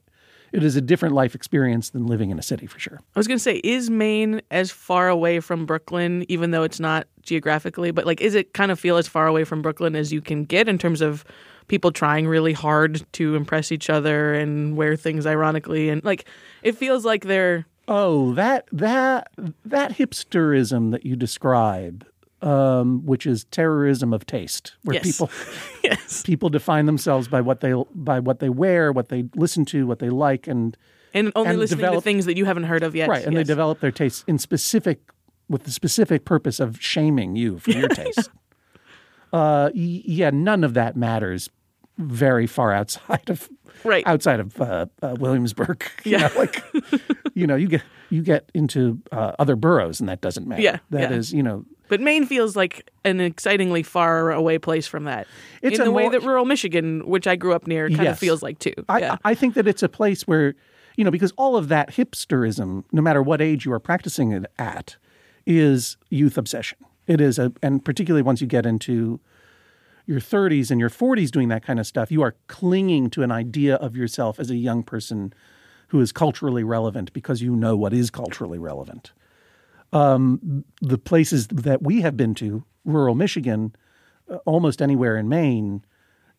it 0.50 0.62
is 0.62 0.74
a 0.74 0.80
different 0.80 1.14
life 1.14 1.34
experience 1.34 1.90
than 1.90 2.06
living 2.06 2.30
in 2.30 2.38
a 2.38 2.42
city 2.42 2.64
for 2.64 2.78
sure. 2.78 3.00
I 3.14 3.18
was 3.18 3.28
going 3.28 3.36
to 3.38 3.42
say, 3.42 3.60
is 3.62 3.90
Maine 3.90 4.40
as 4.50 4.70
far 4.70 5.10
away 5.10 5.40
from 5.40 5.66
Brooklyn, 5.66 6.24
even 6.28 6.52
though 6.52 6.62
it's 6.62 6.80
not 6.80 7.06
geographically, 7.20 7.90
but 7.90 8.06
like, 8.06 8.22
is 8.22 8.34
it 8.34 8.54
kind 8.54 8.70
of 8.70 8.80
feel 8.80 8.96
as 8.96 9.06
far 9.06 9.26
away 9.26 9.44
from 9.44 9.60
Brooklyn 9.60 9.94
as 9.94 10.10
you 10.10 10.22
can 10.22 10.44
get 10.44 10.68
in 10.68 10.78
terms 10.78 11.02
of 11.02 11.22
people 11.68 11.90
trying 11.92 12.26
really 12.26 12.52
hard 12.52 13.04
to 13.12 13.34
impress 13.36 13.70
each 13.72 13.88
other 13.90 14.34
and 14.34 14.76
wear 14.76 14.96
things 14.96 15.26
ironically 15.26 15.88
and 15.88 16.04
like 16.04 16.24
it 16.62 16.76
feels 16.76 17.04
like 17.04 17.24
they're 17.24 17.66
Oh, 17.88 18.32
that 18.34 18.68
that 18.72 19.32
that 19.64 19.92
hipsterism 19.92 20.92
that 20.92 21.04
you 21.04 21.16
describe, 21.16 22.06
um, 22.40 23.04
which 23.04 23.26
is 23.26 23.44
terrorism 23.46 24.12
of 24.12 24.24
taste, 24.24 24.74
where 24.84 24.94
Yes. 24.94 25.02
people 25.04 25.30
yes 25.84 26.22
people 26.22 26.48
define 26.48 26.86
themselves 26.86 27.26
by 27.28 27.40
what 27.40 27.60
they 27.60 27.74
by 27.94 28.20
what 28.20 28.38
they 28.38 28.48
wear, 28.48 28.92
what 28.92 29.08
they 29.08 29.24
listen 29.34 29.64
to, 29.66 29.86
what 29.86 29.98
they 29.98 30.10
like, 30.10 30.46
and 30.46 30.76
and 31.12 31.32
only 31.34 31.50
And 31.50 31.58
listening 31.58 31.90
to 31.92 32.00
things 32.00 32.24
that 32.26 32.36
you 32.36 32.44
haven't 32.44 32.64
heard 32.64 32.82
of 32.84 32.94
yet 32.94 33.08
right, 33.08 33.24
and 33.26 33.36
they 33.36 33.42
develop 33.44 33.80
their 33.80 33.90
tastes 33.90 34.24
in 34.28 34.38
specific 34.38 35.00
with 35.48 35.64
the 35.64 35.70
specific 35.72 36.24
purpose 36.24 36.60
of 36.60 36.80
shaming 36.80 37.34
you 37.36 37.58
for 37.58 37.72
your 37.72 37.88
taste. 38.02 38.30
Uh, 39.32 39.70
y- 39.74 40.02
yeah, 40.04 40.30
none 40.30 40.62
of 40.64 40.74
that 40.74 40.96
matters 40.96 41.48
very 41.98 42.46
far 42.46 42.72
outside 42.72 43.28
of 43.28 43.48
Right. 43.84 44.06
outside 44.06 44.38
of 44.40 44.60
uh, 44.60 44.86
uh, 45.02 45.16
Williamsburg. 45.18 45.84
You 46.04 46.12
Yeah. 46.12 46.28
know, 46.28 46.30
like 46.36 46.62
you 47.34 47.46
know, 47.46 47.56
you 47.56 47.68
get 47.68 47.82
you 48.10 48.22
get 48.22 48.50
into 48.54 49.00
uh, 49.10 49.32
other 49.38 49.56
boroughs, 49.56 49.98
and 50.00 50.08
that 50.08 50.20
doesn't 50.20 50.46
matter. 50.46 50.60
Yeah, 50.62 50.78
that 50.90 51.10
yeah. 51.10 51.16
is, 51.16 51.32
you 51.32 51.42
know, 51.42 51.64
But 51.88 52.00
Maine 52.00 52.26
feels 52.26 52.54
like 52.56 52.90
an 53.04 53.20
excitingly 53.20 53.82
far 53.82 54.30
away 54.32 54.58
place 54.58 54.86
from 54.86 55.04
that. 55.04 55.26
It's 55.62 55.78
in 55.78 55.84
the 55.86 55.90
way 55.92 56.02
more- 56.04 56.12
that 56.12 56.22
rural 56.22 56.44
Michigan, 56.44 57.06
which 57.06 57.26
I 57.26 57.36
grew 57.36 57.54
up 57.54 57.66
near, 57.66 57.88
kind 57.88 58.08
of 58.08 58.18
feels 58.18 58.42
like 58.42 58.58
too. 58.58 58.74
I, 58.88 58.98
yeah. 59.00 59.16
I 59.24 59.34
think 59.34 59.54
that 59.54 59.66
it's 59.66 59.82
a 59.82 59.88
place 59.88 60.22
where, 60.26 60.54
you 60.96 61.04
know, 61.04 61.10
because 61.10 61.32
all 61.38 61.56
of 61.56 61.68
that 61.68 61.90
hipsterism, 61.90 62.84
no 62.92 63.00
matter 63.02 63.22
what 63.22 63.40
age 63.40 63.64
you 63.64 63.72
are 63.72 63.80
practicing 63.80 64.32
it 64.32 64.44
at, 64.58 64.96
is 65.46 65.96
youth 66.10 66.36
obsession. 66.38 66.78
It 67.06 67.20
is 67.20 67.38
a, 67.38 67.52
and 67.62 67.84
particularly 67.84 68.22
once 68.22 68.40
you 68.40 68.46
get 68.46 68.66
into 68.66 69.20
your 70.06 70.20
30s 70.20 70.70
and 70.70 70.80
your 70.80 70.90
40s 70.90 71.30
doing 71.30 71.48
that 71.48 71.64
kind 71.64 71.78
of 71.78 71.86
stuff, 71.86 72.10
you 72.10 72.22
are 72.22 72.36
clinging 72.46 73.10
to 73.10 73.22
an 73.22 73.30
idea 73.30 73.76
of 73.76 73.96
yourself 73.96 74.38
as 74.40 74.50
a 74.50 74.56
young 74.56 74.82
person 74.82 75.32
who 75.88 76.00
is 76.00 76.12
culturally 76.12 76.64
relevant 76.64 77.12
because 77.12 77.42
you 77.42 77.54
know 77.54 77.76
what 77.76 77.92
is 77.92 78.10
culturally 78.10 78.58
relevant. 78.58 79.12
Um, 79.92 80.64
the 80.80 80.98
places 80.98 81.48
that 81.48 81.82
we 81.82 82.00
have 82.00 82.16
been 82.16 82.34
to, 82.36 82.64
rural 82.84 83.14
Michigan, 83.14 83.76
uh, 84.30 84.36
almost 84.46 84.80
anywhere 84.80 85.16
in 85.16 85.28
Maine, 85.28 85.84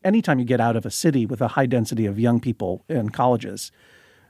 anytime 0.02 0.38
you 0.38 0.44
get 0.44 0.60
out 0.60 0.76
of 0.76 0.84
a 0.84 0.90
city 0.90 1.24
with 1.24 1.40
a 1.40 1.48
high 1.48 1.66
density 1.66 2.04
of 2.04 2.18
young 2.18 2.40
people 2.40 2.84
in 2.88 3.10
colleges, 3.10 3.70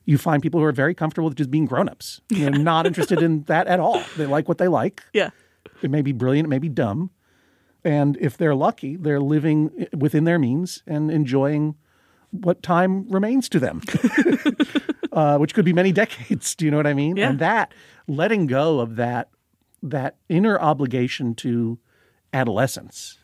you 0.04 0.18
find 0.18 0.42
people 0.42 0.60
who 0.60 0.66
are 0.66 0.72
very 0.72 0.94
comfortable 0.94 1.28
with 1.28 1.38
just 1.38 1.50
being 1.50 1.64
grown-ups. 1.64 2.20
Know, 2.30 2.48
not 2.50 2.86
interested 2.86 3.22
in 3.22 3.44
that 3.44 3.66
at 3.66 3.80
all. 3.80 4.02
They 4.16 4.26
like 4.26 4.46
what 4.46 4.58
they 4.58 4.68
like. 4.68 5.02
yeah. 5.14 5.30
It 5.82 5.90
may 5.90 6.02
be 6.02 6.12
brilliant, 6.12 6.46
it 6.46 6.50
may 6.50 6.58
be 6.58 6.68
dumb. 6.68 7.10
And 7.84 8.16
if 8.18 8.36
they're 8.36 8.54
lucky, 8.54 8.96
they're 8.96 9.20
living 9.20 9.86
within 9.96 10.24
their 10.24 10.38
means 10.38 10.82
and 10.86 11.10
enjoying 11.10 11.76
what 12.30 12.62
time 12.62 13.08
remains 13.10 13.48
to 13.50 13.60
them, 13.60 13.82
uh, 15.12 15.38
which 15.38 15.54
could 15.54 15.64
be 15.64 15.72
many 15.72 15.92
decades. 16.02 16.54
Do 16.54 16.64
you 16.64 16.70
know 16.70 16.76
what 16.78 16.86
I 16.86 16.94
mean? 16.94 17.16
Yeah. 17.16 17.30
And 17.30 17.38
that 17.38 17.72
letting 18.08 18.46
go 18.46 18.80
of 18.80 18.96
that 18.96 19.28
that 19.82 20.16
inner 20.30 20.58
obligation 20.58 21.34
to 21.34 21.78
adolescence. 22.32 23.18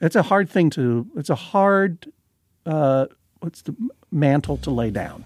It's 0.00 0.16
a 0.16 0.24
hard 0.24 0.50
thing 0.50 0.70
to. 0.70 1.06
It's 1.16 1.30
a 1.30 1.34
hard. 1.34 2.12
Uh, 2.66 3.06
what's 3.40 3.62
the 3.62 3.74
mantle 4.10 4.56
to 4.58 4.70
lay 4.70 4.90
down? 4.90 5.24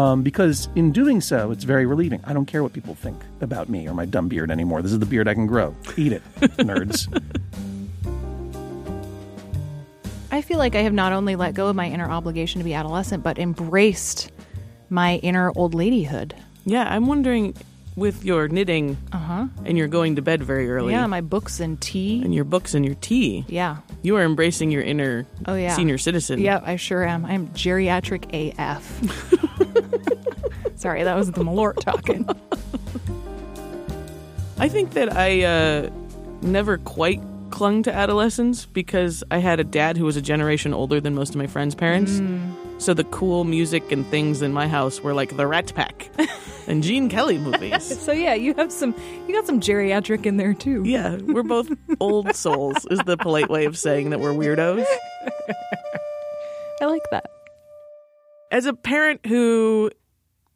Um, 0.00 0.22
because 0.22 0.68
in 0.76 0.92
doing 0.92 1.20
so, 1.20 1.50
it's 1.50 1.64
very 1.64 1.84
relieving. 1.84 2.22
I 2.24 2.32
don't 2.32 2.46
care 2.46 2.62
what 2.62 2.72
people 2.72 2.94
think 2.94 3.20
about 3.42 3.68
me 3.68 3.86
or 3.86 3.92
my 3.92 4.06
dumb 4.06 4.28
beard 4.28 4.50
anymore. 4.50 4.80
This 4.80 4.92
is 4.92 4.98
the 4.98 5.04
beard 5.04 5.28
I 5.28 5.34
can 5.34 5.46
grow. 5.46 5.76
Eat 5.96 6.12
it, 6.12 6.22
nerds. 6.40 7.06
I 10.32 10.40
feel 10.40 10.56
like 10.58 10.74
I 10.74 10.82
have 10.82 10.94
not 10.94 11.12
only 11.12 11.36
let 11.36 11.52
go 11.52 11.66
of 11.66 11.76
my 11.76 11.86
inner 11.86 12.08
obligation 12.10 12.60
to 12.60 12.64
be 12.64 12.72
adolescent, 12.72 13.22
but 13.22 13.38
embraced 13.38 14.32
my 14.88 15.16
inner 15.16 15.52
old 15.54 15.74
ladyhood. 15.74 16.32
Yeah. 16.64 16.84
I'm 16.88 17.06
wondering 17.06 17.54
with 17.96 18.24
your 18.24 18.48
knitting 18.48 18.96
uh-huh. 19.12 19.48
and 19.66 19.76
you're 19.76 19.88
going 19.88 20.16
to 20.16 20.22
bed 20.22 20.42
very 20.42 20.70
early. 20.70 20.94
Yeah, 20.94 21.06
my 21.08 21.20
books 21.20 21.60
and 21.60 21.78
tea. 21.78 22.22
and 22.22 22.34
your 22.34 22.44
books 22.44 22.72
and 22.72 22.86
your 22.86 22.94
tea. 22.94 23.44
Yeah. 23.48 23.78
You 24.00 24.16
are 24.16 24.22
embracing 24.22 24.70
your 24.70 24.82
inner 24.82 25.26
Oh, 25.46 25.56
yeah. 25.56 25.74
senior 25.74 25.98
citizen. 25.98 26.40
Yeah, 26.40 26.60
I 26.64 26.76
sure 26.76 27.04
am. 27.04 27.26
I'm 27.26 27.48
geriatric 27.48 28.32
AF. 28.32 29.76
Sorry, 30.76 31.02
that 31.02 31.16
was 31.16 31.30
the 31.30 31.42
Malort 31.42 31.80
talking. 31.80 32.28
I 34.58 34.68
think 34.68 34.92
that 34.92 35.14
I 35.14 35.42
uh, 35.44 35.90
never 36.42 36.78
quite 36.78 37.20
clung 37.50 37.82
to 37.82 37.92
adolescence 37.92 38.66
because 38.66 39.24
I 39.30 39.38
had 39.38 39.58
a 39.60 39.64
dad 39.64 39.96
who 39.96 40.04
was 40.04 40.16
a 40.16 40.22
generation 40.22 40.72
older 40.72 41.00
than 41.00 41.14
most 41.14 41.30
of 41.30 41.36
my 41.36 41.46
friends' 41.46 41.74
parents. 41.74 42.20
So 42.78 42.94
the 42.94 43.04
cool 43.04 43.44
music 43.44 43.92
and 43.92 44.06
things 44.06 44.40
in 44.40 44.52
my 44.52 44.66
house 44.68 45.00
were 45.00 45.12
like 45.12 45.36
the 45.36 45.46
Rat 45.46 45.74
Pack 45.74 46.08
and 46.66 46.82
Gene 46.82 47.08
Kelly 47.10 47.36
movies. 47.38 47.98
So 48.00 48.12
yeah, 48.12 48.34
you 48.34 48.54
have 48.54 48.72
some 48.72 48.94
you 49.28 49.34
got 49.34 49.46
some 49.46 49.60
geriatric 49.60 50.24
in 50.24 50.36
there 50.38 50.54
too. 50.54 50.82
yeah, 50.86 51.16
we're 51.16 51.42
both 51.42 51.70
old 52.00 52.34
souls, 52.34 52.86
is 52.90 52.98
the 53.00 53.16
polite 53.18 53.50
way 53.50 53.66
of 53.66 53.76
saying 53.76 54.10
that 54.10 54.20
we're 54.20 54.32
weirdos. 54.32 54.86
I 56.80 56.86
like 56.86 57.02
that. 57.10 57.30
As 58.50 58.66
a 58.66 58.72
parent 58.72 59.24
who 59.26 59.90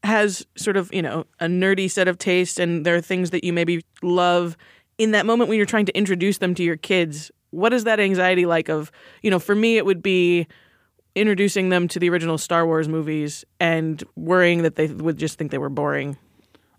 has 0.02 0.46
sort 0.56 0.76
of, 0.76 0.92
you 0.92 1.02
know, 1.02 1.24
a 1.40 1.46
nerdy 1.46 1.90
set 1.90 2.08
of 2.08 2.18
taste 2.18 2.58
and 2.58 2.84
there 2.84 2.94
are 2.94 3.00
things 3.00 3.30
that 3.30 3.44
you 3.44 3.52
maybe 3.52 3.84
love 4.02 4.56
in 4.98 5.12
that 5.12 5.26
moment 5.26 5.48
when 5.48 5.56
you're 5.56 5.66
trying 5.66 5.86
to 5.86 5.96
introduce 5.96 6.38
them 6.38 6.54
to 6.54 6.62
your 6.62 6.76
kids, 6.76 7.30
what 7.50 7.72
is 7.72 7.84
that 7.84 7.98
anxiety 7.98 8.46
like 8.46 8.68
of, 8.68 8.92
you 9.22 9.30
know, 9.30 9.38
for 9.38 9.54
me 9.54 9.76
it 9.76 9.86
would 9.86 10.02
be 10.02 10.46
introducing 11.14 11.68
them 11.68 11.88
to 11.88 11.98
the 11.98 12.08
original 12.10 12.38
Star 12.38 12.66
Wars 12.66 12.88
movies 12.88 13.44
and 13.60 14.02
worrying 14.16 14.62
that 14.62 14.76
they 14.76 14.88
would 14.88 15.16
just 15.16 15.38
think 15.38 15.50
they 15.50 15.58
were 15.58 15.68
boring. 15.68 16.16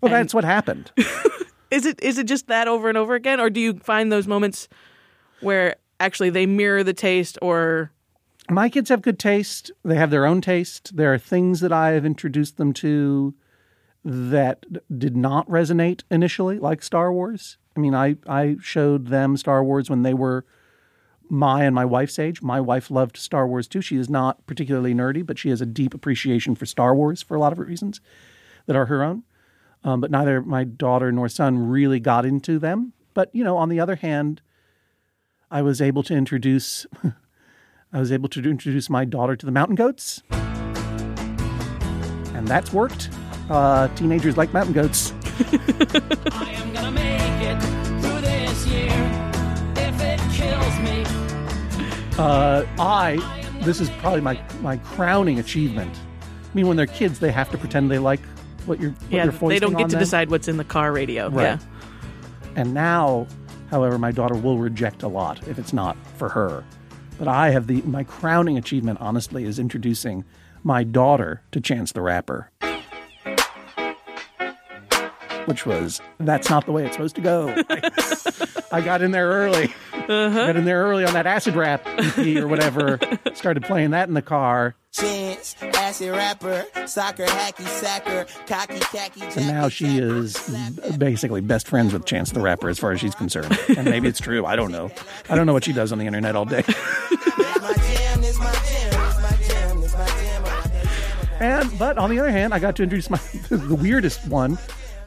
Well, 0.00 0.12
that's 0.12 0.34
what 0.34 0.44
happened. 0.44 0.92
Is 1.68 1.84
it 1.84 2.00
is 2.00 2.16
it 2.16 2.28
just 2.28 2.46
that 2.46 2.68
over 2.68 2.88
and 2.88 2.96
over 2.96 3.16
again 3.16 3.40
or 3.40 3.50
do 3.50 3.58
you 3.58 3.74
find 3.80 4.12
those 4.12 4.28
moments 4.28 4.68
where 5.40 5.74
actually 5.98 6.30
they 6.30 6.46
mirror 6.46 6.84
the 6.84 6.94
taste 6.94 7.38
or 7.42 7.90
My 8.48 8.68
kids 8.68 8.90
have 8.90 9.02
good 9.02 9.18
taste. 9.18 9.72
They 9.84 9.96
have 9.96 10.10
their 10.10 10.26
own 10.26 10.40
taste. 10.40 10.96
There 10.96 11.12
are 11.12 11.18
things 11.18 11.60
that 11.60 11.72
I 11.72 11.90
have 11.90 12.06
introduced 12.06 12.56
them 12.56 12.72
to 12.74 13.34
that 14.04 14.64
did 14.98 15.16
not 15.16 15.48
resonate 15.48 16.02
initially, 16.10 16.58
like 16.60 16.82
Star 16.82 17.12
Wars. 17.12 17.58
I 17.76 17.80
mean, 17.80 17.94
I, 17.94 18.16
I 18.26 18.56
showed 18.60 19.08
them 19.08 19.36
Star 19.36 19.64
Wars 19.64 19.90
when 19.90 20.02
they 20.02 20.14
were 20.14 20.44
my 21.28 21.64
and 21.64 21.74
my 21.74 21.84
wife's 21.84 22.20
age. 22.20 22.40
My 22.40 22.60
wife 22.60 22.88
loved 22.88 23.16
Star 23.16 23.48
Wars 23.48 23.66
too. 23.66 23.80
She 23.80 23.96
is 23.96 24.08
not 24.08 24.46
particularly 24.46 24.94
nerdy, 24.94 25.26
but 25.26 25.38
she 25.38 25.50
has 25.50 25.60
a 25.60 25.66
deep 25.66 25.92
appreciation 25.92 26.54
for 26.54 26.66
Star 26.66 26.94
Wars 26.94 27.22
for 27.22 27.34
a 27.34 27.40
lot 27.40 27.52
of 27.52 27.58
reasons 27.58 28.00
that 28.66 28.76
are 28.76 28.86
her 28.86 29.02
own. 29.02 29.24
Um, 29.82 30.00
but 30.00 30.10
neither 30.10 30.40
my 30.40 30.62
daughter 30.62 31.10
nor 31.10 31.28
son 31.28 31.68
really 31.68 31.98
got 31.98 32.24
into 32.24 32.60
them. 32.60 32.92
But, 33.12 33.34
you 33.34 33.42
know, 33.42 33.56
on 33.56 33.70
the 33.70 33.80
other 33.80 33.96
hand, 33.96 34.40
I 35.50 35.62
was 35.62 35.80
able 35.80 36.02
to 36.04 36.14
introduce 36.14 36.86
I 37.92 38.00
was 38.00 38.10
able 38.10 38.28
to 38.30 38.40
introduce 38.42 38.90
my 38.90 39.04
daughter 39.04 39.36
to 39.36 39.46
the 39.46 39.52
mountain 39.52 39.76
goats. 39.76 40.22
And 42.34 42.46
that's 42.46 42.72
worked. 42.72 43.10
Uh, 43.48 43.88
teenagers 43.94 44.36
like 44.36 44.52
mountain 44.52 44.72
goats. 44.74 45.12
I 46.32 46.52
am 46.56 46.72
gonna 46.72 46.90
make 46.90 47.42
it 47.42 47.60
through 48.02 48.20
this 48.22 48.66
year 48.66 48.90
if 49.76 50.00
it 50.02 50.18
kills 50.32 50.78
me. 50.80 51.04
Uh, 52.18 52.66
I, 52.78 53.18
this 53.62 53.80
is 53.80 53.88
probably 53.90 54.20
my, 54.20 54.40
my 54.62 54.78
crowning 54.78 55.38
achievement. 55.38 55.96
I 56.22 56.54
mean, 56.54 56.66
when 56.66 56.76
they're 56.76 56.86
kids, 56.86 57.20
they 57.20 57.30
have 57.30 57.50
to 57.50 57.58
pretend 57.58 57.90
they 57.90 57.98
like 57.98 58.20
what 58.66 58.80
you're, 58.80 58.90
what 58.90 59.12
yeah, 59.12 59.24
you're 59.24 59.48
they 59.48 59.58
don't 59.60 59.74
get 59.74 59.88
to 59.90 59.92
them. 59.92 60.00
decide 60.00 60.30
what's 60.30 60.48
in 60.48 60.56
the 60.56 60.64
car 60.64 60.92
radio. 60.92 61.28
Right. 61.28 61.42
Yeah. 61.44 61.58
And 62.56 62.74
now, 62.74 63.28
however, 63.70 63.96
my 63.96 64.10
daughter 64.10 64.34
will 64.34 64.58
reject 64.58 65.02
a 65.02 65.08
lot 65.08 65.46
if 65.46 65.58
it's 65.58 65.72
not 65.72 65.96
for 66.16 66.28
her. 66.30 66.64
But 67.18 67.28
I 67.28 67.50
have 67.50 67.66
the 67.66 67.82
my 67.82 68.04
crowning 68.04 68.58
achievement, 68.58 68.98
honestly, 69.00 69.44
is 69.44 69.58
introducing 69.58 70.24
my 70.62 70.84
daughter 70.84 71.42
to 71.52 71.60
Chance 71.60 71.92
the 71.92 72.02
Rapper. 72.02 72.50
Which 75.46 75.64
was 75.64 76.00
that's 76.18 76.50
not 76.50 76.66
the 76.66 76.72
way 76.72 76.84
it's 76.84 76.94
supposed 76.94 77.16
to 77.16 77.22
go. 77.22 77.54
I, 77.68 77.90
I 78.72 78.80
got 78.80 79.00
in 79.00 79.12
there 79.12 79.28
early. 79.28 79.72
Uh-huh. 79.92 80.46
Got 80.46 80.56
in 80.56 80.64
there 80.64 80.82
early 80.84 81.04
on 81.04 81.14
that 81.14 81.26
acid 81.26 81.56
rap 81.56 81.82
EP 81.86 82.36
or 82.36 82.48
whatever. 82.48 82.98
Started 83.34 83.64
playing 83.64 83.90
that 83.90 84.08
in 84.08 84.14
the 84.14 84.22
car. 84.22 84.74
Chance, 84.92 85.56
acid 85.62 86.10
rapper, 86.10 86.64
soccer, 86.86 87.26
hacky 87.26 87.66
sacker, 87.66 88.26
cocky, 88.46 88.78
khaki, 88.80 89.22
And 89.22 89.46
now 89.48 89.68
she 89.68 89.98
is 89.98 90.36
basically 90.96 91.40
best 91.42 91.68
friends 91.68 91.92
with 91.92 92.06
Chance 92.06 92.30
the 92.30 92.40
Rapper 92.40 92.68
as 92.68 92.78
far 92.78 92.92
as 92.92 93.00
she's 93.00 93.14
concerned. 93.14 93.58
And 93.76 93.84
maybe 93.84 94.08
it's 94.08 94.20
true. 94.20 94.46
I 94.46 94.56
don't 94.56 94.72
know. 94.72 94.90
I 95.28 95.34
don't 95.34 95.46
know 95.46 95.52
what 95.52 95.64
she 95.64 95.72
does 95.72 95.92
on 95.92 95.98
the 95.98 96.06
internet 96.06 96.34
all 96.34 96.44
day. 96.44 96.64
And 101.38 101.78
but 101.78 101.98
on 101.98 102.08
the 102.08 102.18
other 102.18 102.30
hand, 102.30 102.54
I 102.54 102.58
got 102.58 102.76
to 102.76 102.82
introduce 102.82 103.10
my 103.10 103.18
the 103.50 103.74
weirdest 103.74 104.26
one 104.26 104.58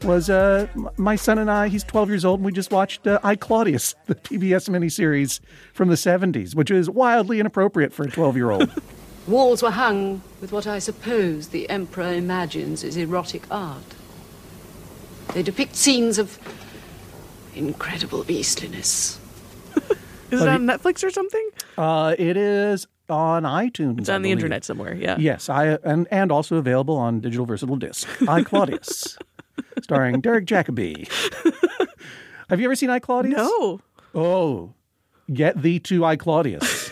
was 0.04 0.30
uh, 0.30 0.66
my 0.96 1.16
son 1.16 1.38
and 1.38 1.50
I. 1.50 1.68
He's 1.68 1.84
12 1.84 2.08
years 2.08 2.24
old, 2.24 2.40
and 2.40 2.46
we 2.46 2.52
just 2.52 2.70
watched 2.70 3.06
uh, 3.06 3.18
I 3.22 3.36
Claudius, 3.36 3.94
the 4.06 4.14
PBS 4.14 4.68
miniseries 4.68 5.40
from 5.72 5.88
the 5.88 5.94
70s, 5.94 6.54
which 6.54 6.70
is 6.70 6.88
wildly 6.88 7.40
inappropriate 7.40 7.92
for 7.92 8.04
a 8.04 8.10
12 8.10 8.36
year 8.36 8.50
old. 8.50 8.70
Walls 9.26 9.62
were 9.62 9.70
hung 9.70 10.22
with 10.40 10.50
what 10.50 10.66
I 10.66 10.78
suppose 10.78 11.48
the 11.48 11.68
Emperor 11.68 12.12
imagines 12.12 12.82
is 12.82 12.96
erotic 12.96 13.44
art. 13.50 13.94
They 15.34 15.42
depict 15.42 15.76
scenes 15.76 16.18
of 16.18 16.38
incredible 17.54 18.24
beastliness. 18.24 19.20
Is 20.30 20.42
it 20.42 20.48
on 20.48 20.64
Netflix 20.64 21.04
or 21.04 21.10
something? 21.10 21.48
Uh, 21.76 22.14
it 22.18 22.36
is 22.36 22.86
on 23.08 23.42
iTunes. 23.42 23.98
It's 23.98 24.08
I 24.08 24.14
on 24.14 24.22
the 24.22 24.30
internet 24.30 24.64
somewhere. 24.64 24.94
Yeah. 24.94 25.16
Yes, 25.18 25.48
I 25.48 25.78
and 25.84 26.06
and 26.10 26.30
also 26.30 26.56
available 26.56 26.96
on 26.96 27.20
digital 27.20 27.46
versatile 27.46 27.76
disc. 27.76 28.08
I 28.28 28.42
Claudius, 28.42 29.18
starring 29.82 30.20
Derek 30.20 30.46
Jacobi. 30.46 31.08
Have 32.48 32.60
you 32.60 32.66
ever 32.66 32.74
seen 32.74 32.90
I 32.90 32.98
Claudius? 32.98 33.36
No. 33.36 33.80
Oh, 34.14 34.74
get 35.32 35.62
thee 35.62 35.78
to 35.80 36.04
I 36.04 36.16
Claudius. 36.16 36.90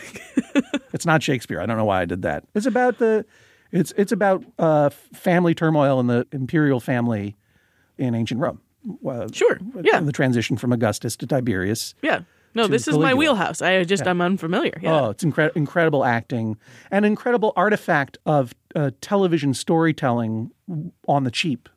it's 0.92 1.04
not 1.04 1.22
Shakespeare. 1.22 1.60
I 1.60 1.66
don't 1.66 1.76
know 1.76 1.84
why 1.84 2.02
I 2.02 2.04
did 2.04 2.22
that. 2.22 2.44
It's 2.54 2.66
about 2.66 2.98
the, 2.98 3.24
it's 3.72 3.92
it's 3.96 4.12
about 4.12 4.44
uh, 4.58 4.90
family 4.90 5.54
turmoil 5.54 5.98
in 6.00 6.06
the 6.06 6.26
imperial 6.32 6.80
family 6.80 7.36
in 7.98 8.14
ancient 8.14 8.40
Rome. 8.40 8.60
Uh, 9.06 9.26
Sure. 9.32 9.58
Yeah. 9.82 10.00
The 10.00 10.12
transition 10.12 10.56
from 10.56 10.72
Augustus 10.72 11.16
to 11.16 11.26
Tiberius. 11.26 11.94
Yeah. 12.02 12.20
No, 12.54 12.66
this 12.66 12.88
is 12.88 12.96
my 12.96 13.14
wheelhouse. 13.14 13.60
I 13.60 13.84
just 13.84 14.06
I'm 14.06 14.20
unfamiliar. 14.20 14.78
Yeah. 14.80 15.00
Oh, 15.00 15.10
it's 15.10 15.22
incre- 15.22 15.54
incredible 15.54 16.04
acting, 16.04 16.56
an 16.90 17.04
incredible 17.04 17.52
artifact 17.56 18.18
of 18.26 18.54
uh, 18.74 18.90
television 19.00 19.54
storytelling 19.54 20.50
on 21.06 21.24
the 21.24 21.30
cheap. 21.30 21.68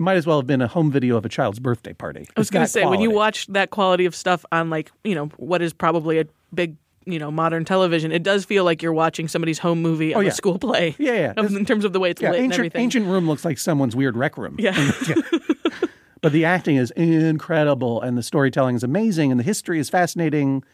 It 0.00 0.02
might 0.02 0.16
as 0.16 0.26
well 0.26 0.38
have 0.38 0.46
been 0.46 0.62
a 0.62 0.66
home 0.66 0.90
video 0.90 1.18
of 1.18 1.26
a 1.26 1.28
child's 1.28 1.58
birthday 1.58 1.92
party. 1.92 2.26
I 2.34 2.40
was 2.40 2.48
going 2.48 2.64
to 2.64 2.72
say 2.72 2.86
when 2.86 3.02
you 3.02 3.10
watch 3.10 3.46
that 3.48 3.68
quality 3.68 4.06
of 4.06 4.16
stuff 4.16 4.46
on 4.50 4.70
like 4.70 4.90
you 5.04 5.14
know 5.14 5.26
what 5.36 5.60
is 5.60 5.74
probably 5.74 6.18
a 6.18 6.24
big 6.54 6.78
you 7.04 7.18
know 7.18 7.30
modern 7.30 7.66
television, 7.66 8.10
it 8.10 8.22
does 8.22 8.46
feel 8.46 8.64
like 8.64 8.82
you're 8.82 8.94
watching 8.94 9.28
somebody's 9.28 9.58
home 9.58 9.82
movie 9.82 10.14
oh, 10.14 10.16
of 10.16 10.20
Oh, 10.20 10.22
yeah. 10.22 10.30
a 10.30 10.32
school 10.32 10.58
play. 10.58 10.96
Yeah, 10.98 11.12
yeah. 11.12 11.32
Of- 11.36 11.54
in 11.54 11.66
terms 11.66 11.84
of 11.84 11.92
the 11.92 12.00
way 12.00 12.08
it's 12.08 12.22
yeah, 12.22 12.30
lit 12.30 12.38
and 12.38 12.44
ancient, 12.46 12.58
everything. 12.60 12.80
ancient 12.80 13.06
room 13.08 13.28
looks 13.28 13.44
like 13.44 13.58
someone's 13.58 13.94
weird 13.94 14.16
rec 14.16 14.38
room. 14.38 14.56
Yeah. 14.58 14.74
But 16.22 16.32
the 16.32 16.46
acting 16.46 16.76
is 16.76 16.90
incredible, 16.92 18.00
and 18.00 18.16
the 18.16 18.22
storytelling 18.22 18.76
is 18.76 18.82
amazing, 18.82 19.30
and 19.30 19.38
the 19.38 19.44
history 19.44 19.78
is 19.78 19.90
fascinating. 19.90 20.64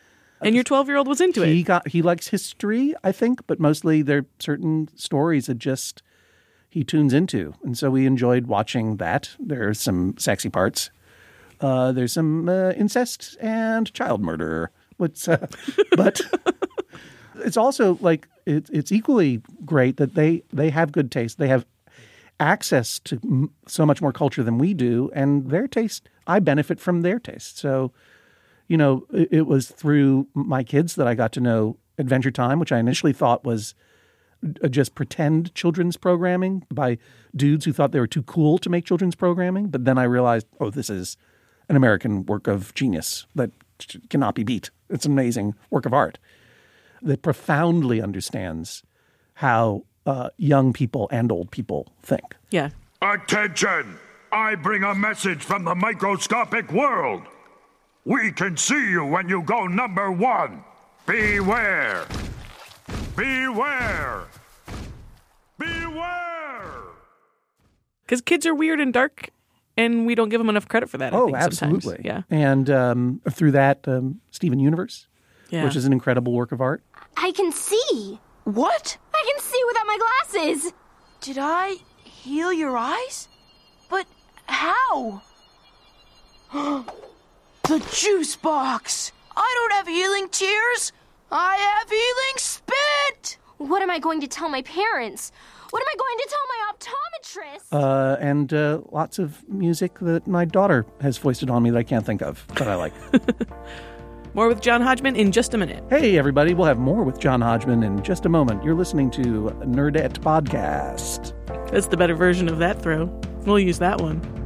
and 0.40 0.54
your 0.54 0.62
12 0.64 0.86
year 0.86 0.98
old 0.98 1.08
was 1.08 1.20
into 1.20 1.42
he 1.42 1.50
it. 1.50 1.54
He 1.54 1.62
got 1.64 1.88
he 1.88 2.00
likes 2.00 2.28
history, 2.28 2.94
I 3.02 3.10
think, 3.10 3.44
but 3.48 3.58
mostly 3.58 4.02
there 4.02 4.18
are 4.18 4.26
certain 4.38 4.88
stories 4.94 5.46
that 5.46 5.58
just 5.58 6.02
he 6.68 6.84
tunes 6.84 7.12
into, 7.12 7.54
and 7.62 7.76
so 7.76 7.90
we 7.90 8.06
enjoyed 8.06 8.46
watching 8.46 8.96
that. 8.96 9.30
There 9.38 9.68
are 9.68 9.74
some 9.74 10.16
sexy 10.18 10.48
parts. 10.48 10.90
Uh, 11.60 11.92
there's 11.92 12.12
some 12.12 12.48
uh, 12.48 12.72
incest 12.72 13.36
and 13.40 13.92
child 13.94 14.20
murder. 14.22 14.70
What's 14.98 15.28
uh, 15.28 15.46
but 15.96 16.20
it's 17.36 17.56
also 17.56 17.98
like 18.00 18.28
it, 18.44 18.68
it's 18.72 18.92
equally 18.92 19.42
great 19.64 19.96
that 19.96 20.14
they 20.14 20.42
they 20.52 20.70
have 20.70 20.92
good 20.92 21.10
taste. 21.10 21.38
They 21.38 21.48
have 21.48 21.66
access 22.38 22.98
to 23.00 23.18
m- 23.24 23.50
so 23.66 23.86
much 23.86 24.02
more 24.02 24.12
culture 24.12 24.42
than 24.42 24.58
we 24.58 24.74
do, 24.74 25.10
and 25.14 25.50
their 25.50 25.66
taste. 25.66 26.08
I 26.26 26.40
benefit 26.40 26.80
from 26.80 27.02
their 27.02 27.18
taste. 27.18 27.58
So 27.58 27.92
you 28.68 28.76
know, 28.76 29.06
it, 29.12 29.28
it 29.30 29.46
was 29.46 29.68
through 29.68 30.26
my 30.34 30.62
kids 30.62 30.96
that 30.96 31.06
I 31.06 31.14
got 31.14 31.32
to 31.32 31.40
know 31.40 31.76
Adventure 31.98 32.30
Time, 32.30 32.58
which 32.58 32.72
I 32.72 32.78
initially 32.78 33.12
thought 33.12 33.44
was 33.44 33.74
just 34.46 34.94
pretend 34.94 35.54
children's 35.54 35.96
programming 35.96 36.64
by 36.70 36.98
dudes 37.34 37.64
who 37.64 37.72
thought 37.72 37.92
they 37.92 38.00
were 38.00 38.06
too 38.06 38.22
cool 38.22 38.58
to 38.58 38.70
make 38.70 38.84
children's 38.84 39.14
programming. 39.14 39.68
But 39.68 39.84
then 39.84 39.98
I 39.98 40.04
realized, 40.04 40.46
oh, 40.60 40.70
this 40.70 40.90
is 40.90 41.16
an 41.68 41.76
American 41.76 42.26
work 42.26 42.46
of 42.46 42.74
genius 42.74 43.26
that 43.34 43.50
cannot 44.08 44.34
be 44.34 44.44
beat. 44.44 44.70
It's 44.88 45.04
an 45.04 45.12
amazing 45.12 45.54
work 45.70 45.86
of 45.86 45.92
art 45.92 46.18
that 47.02 47.22
profoundly 47.22 48.00
understands 48.00 48.82
how 49.34 49.84
uh, 50.06 50.30
young 50.36 50.72
people 50.72 51.08
and 51.10 51.30
old 51.30 51.50
people 51.50 51.92
think. 52.02 52.36
Yeah. 52.50 52.70
Attention! 53.02 53.98
I 54.32 54.54
bring 54.54 54.82
a 54.82 54.94
message 54.94 55.42
from 55.42 55.64
the 55.64 55.74
microscopic 55.74 56.72
world. 56.72 57.22
We 58.04 58.32
can 58.32 58.56
see 58.56 58.90
you 58.90 59.04
when 59.04 59.28
you 59.28 59.42
go 59.42 59.66
number 59.66 60.10
one. 60.10 60.64
Beware! 61.06 62.06
Beware! 63.16 64.24
Beware! 65.58 66.72
Because 68.04 68.20
kids 68.20 68.44
are 68.44 68.54
weird 68.54 68.78
and 68.78 68.92
dark, 68.92 69.30
and 69.76 70.06
we 70.06 70.14
don't 70.14 70.28
give 70.28 70.38
them 70.38 70.50
enough 70.50 70.68
credit 70.68 70.90
for 70.90 70.98
that. 70.98 71.14
I 71.14 71.16
oh, 71.16 71.26
think, 71.26 71.38
absolutely. 71.38 71.80
Sometimes. 71.96 72.04
Yeah. 72.04 72.22
And 72.30 72.70
um, 72.70 73.20
through 73.30 73.52
that, 73.52 73.88
um, 73.88 74.20
Steven 74.30 74.58
Universe, 74.60 75.08
Yeah. 75.48 75.64
which 75.64 75.76
is 75.76 75.86
an 75.86 75.92
incredible 75.94 76.32
work 76.34 76.52
of 76.52 76.60
art. 76.60 76.82
I 77.16 77.32
can 77.32 77.52
see. 77.52 78.20
What? 78.44 78.98
I 79.14 79.24
can 79.32 79.42
see 79.42 79.62
without 79.66 79.86
my 79.86 79.98
glasses. 79.98 80.72
Did 81.22 81.38
I 81.38 81.76
heal 82.04 82.52
your 82.52 82.76
eyes? 82.76 83.28
But 83.88 84.06
how? 84.46 85.22
the 86.52 87.88
juice 87.92 88.36
box! 88.36 89.12
I 89.34 89.52
don't 89.56 89.72
have 89.72 89.88
healing 89.88 90.28
tears! 90.28 90.92
I 91.32 91.56
have 91.56 91.90
healing 91.90 92.36
spit! 92.36 92.76
What 93.58 93.82
am 93.82 93.90
I 93.90 93.98
going 93.98 94.20
to 94.20 94.26
tell 94.26 94.48
my 94.48 94.62
parents? 94.62 95.32
What 95.70 95.82
am 95.82 95.88
I 95.88 95.96
going 95.98 96.18
to 96.18 96.28
tell 96.30 96.46
my 96.48 96.72
optometrist? 97.72 97.72
Uh, 97.72 98.16
and 98.20 98.52
uh, 98.52 98.80
lots 98.92 99.18
of 99.18 99.48
music 99.48 99.98
that 100.00 100.26
my 100.26 100.44
daughter 100.44 100.84
has 101.00 101.16
foisted 101.16 101.50
on 101.50 101.62
me 101.62 101.70
that 101.70 101.78
I 101.78 101.82
can't 101.82 102.04
think 102.04 102.22
of, 102.22 102.46
that 102.54 102.68
I 102.68 102.74
like. 102.74 102.92
More 104.34 104.48
with 104.48 104.60
John 104.60 104.82
Hodgman 104.82 105.16
in 105.16 105.32
just 105.32 105.54
a 105.54 105.58
minute. 105.58 105.82
hey, 105.88 106.18
everybody, 106.18 106.52
we'll 106.52 106.66
have 106.66 106.78
more 106.78 107.04
with 107.04 107.18
John 107.18 107.40
Hodgman 107.40 107.82
in 107.82 108.02
just 108.02 108.26
a 108.26 108.28
moment. 108.28 108.62
You're 108.62 108.74
listening 108.74 109.10
to 109.12 109.22
Nerdette 109.64 110.18
Podcast. 110.18 111.32
That's 111.70 111.86
the 111.86 111.96
better 111.96 112.14
version 112.14 112.46
of 112.50 112.58
that 112.58 112.82
throw. 112.82 113.06
We'll 113.46 113.58
use 113.58 113.78
that 113.78 113.98
one. 113.98 114.45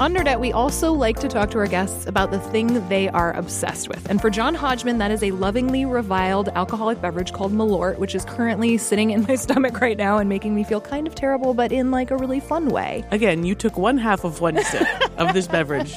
On 0.00 0.12
Nerdette, 0.12 0.40
we 0.40 0.50
also 0.50 0.92
like 0.92 1.20
to 1.20 1.28
talk 1.28 1.52
to 1.52 1.58
our 1.58 1.68
guests 1.68 2.04
about 2.06 2.32
the 2.32 2.40
thing 2.40 2.86
they 2.88 3.08
are 3.10 3.32
obsessed 3.36 3.88
with. 3.88 4.10
And 4.10 4.20
for 4.20 4.28
John 4.28 4.52
Hodgman, 4.52 4.98
that 4.98 5.12
is 5.12 5.22
a 5.22 5.30
lovingly 5.30 5.84
reviled 5.84 6.48
alcoholic 6.48 7.00
beverage 7.00 7.32
called 7.32 7.52
Malort, 7.52 7.98
which 7.98 8.16
is 8.16 8.24
currently 8.24 8.76
sitting 8.76 9.10
in 9.12 9.22
my 9.22 9.34
stomach 9.36 9.80
right 9.80 9.96
now 9.96 10.18
and 10.18 10.28
making 10.28 10.52
me 10.52 10.64
feel 10.64 10.80
kind 10.80 11.06
of 11.06 11.14
terrible, 11.14 11.54
but 11.54 11.70
in 11.70 11.92
like 11.92 12.10
a 12.10 12.16
really 12.16 12.40
fun 12.40 12.70
way. 12.70 13.04
Again, 13.12 13.44
you 13.44 13.54
took 13.54 13.78
one 13.78 13.96
half 13.96 14.24
of 14.24 14.40
one 14.40 14.60
sip 14.64 14.86
of 15.16 15.32
this 15.32 15.46
beverage 15.46 15.94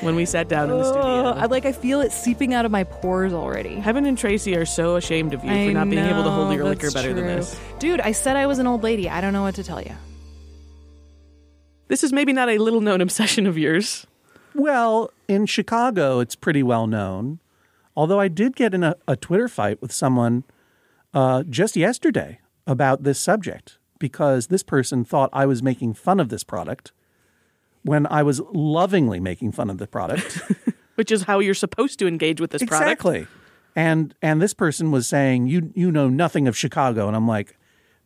when 0.00 0.16
we 0.16 0.24
sat 0.26 0.48
down 0.48 0.68
in 0.68 0.76
the 0.76 0.84
studio. 0.84 1.02
Oh, 1.04 1.32
I 1.36 1.46
like 1.46 1.64
I 1.64 1.70
feel 1.70 2.00
it 2.00 2.10
seeping 2.10 2.54
out 2.54 2.64
of 2.64 2.72
my 2.72 2.82
pores 2.82 3.32
already. 3.32 3.76
Heaven 3.76 4.04
and 4.04 4.18
Tracy 4.18 4.56
are 4.56 4.66
so 4.66 4.96
ashamed 4.96 5.32
of 5.32 5.44
you 5.44 5.52
I 5.52 5.68
for 5.68 5.74
not 5.74 5.88
being 5.88 6.04
able 6.04 6.24
to 6.24 6.30
hold 6.30 6.52
your 6.52 6.64
liquor 6.64 6.90
better 6.90 7.14
than 7.14 7.24
this. 7.24 7.56
Dude, 7.78 8.00
I 8.00 8.10
said 8.10 8.34
I 8.34 8.46
was 8.46 8.58
an 8.58 8.66
old 8.66 8.82
lady. 8.82 9.08
I 9.08 9.20
don't 9.20 9.32
know 9.32 9.42
what 9.42 9.54
to 9.54 9.62
tell 9.62 9.80
you. 9.80 9.92
This 11.88 12.02
is 12.02 12.12
maybe 12.12 12.32
not 12.32 12.48
a 12.48 12.58
little 12.58 12.80
known 12.80 13.00
obsession 13.06 13.46
of 13.46 13.56
yours. 13.56 14.06
Well, 14.54 15.10
in 15.28 15.46
Chicago, 15.46 16.20
it's 16.20 16.34
pretty 16.34 16.62
well 16.62 16.86
known. 16.86 17.40
Although 17.96 18.20
I 18.20 18.28
did 18.28 18.56
get 18.56 18.74
in 18.74 18.82
a, 18.84 18.96
a 19.08 19.16
Twitter 19.16 19.48
fight 19.48 19.80
with 19.80 19.92
someone 19.92 20.44
uh, 21.14 21.42
just 21.44 21.76
yesterday 21.76 22.40
about 22.66 23.04
this 23.04 23.18
subject 23.18 23.78
because 23.98 24.48
this 24.48 24.62
person 24.62 25.04
thought 25.04 25.30
I 25.32 25.46
was 25.46 25.62
making 25.62 25.94
fun 25.94 26.20
of 26.20 26.28
this 26.28 26.44
product 26.44 26.92
when 27.82 28.06
I 28.08 28.22
was 28.22 28.40
lovingly 28.52 29.20
making 29.20 29.52
fun 29.52 29.70
of 29.70 29.78
the 29.78 29.86
product. 29.86 30.42
Which 30.96 31.12
is 31.12 31.22
how 31.22 31.38
you're 31.40 31.54
supposed 31.54 31.98
to 31.98 32.06
engage 32.06 32.40
with 32.40 32.50
this 32.50 32.64
product. 32.64 32.90
exactly. 32.90 33.26
And 33.74 34.14
and 34.22 34.40
this 34.40 34.54
person 34.54 34.90
was 34.90 35.06
saying, 35.06 35.46
"You 35.48 35.70
you 35.74 35.92
know 35.92 36.08
nothing 36.08 36.48
of 36.48 36.56
Chicago," 36.56 37.06
and 37.06 37.14
I'm 37.14 37.28
like, 37.28 37.58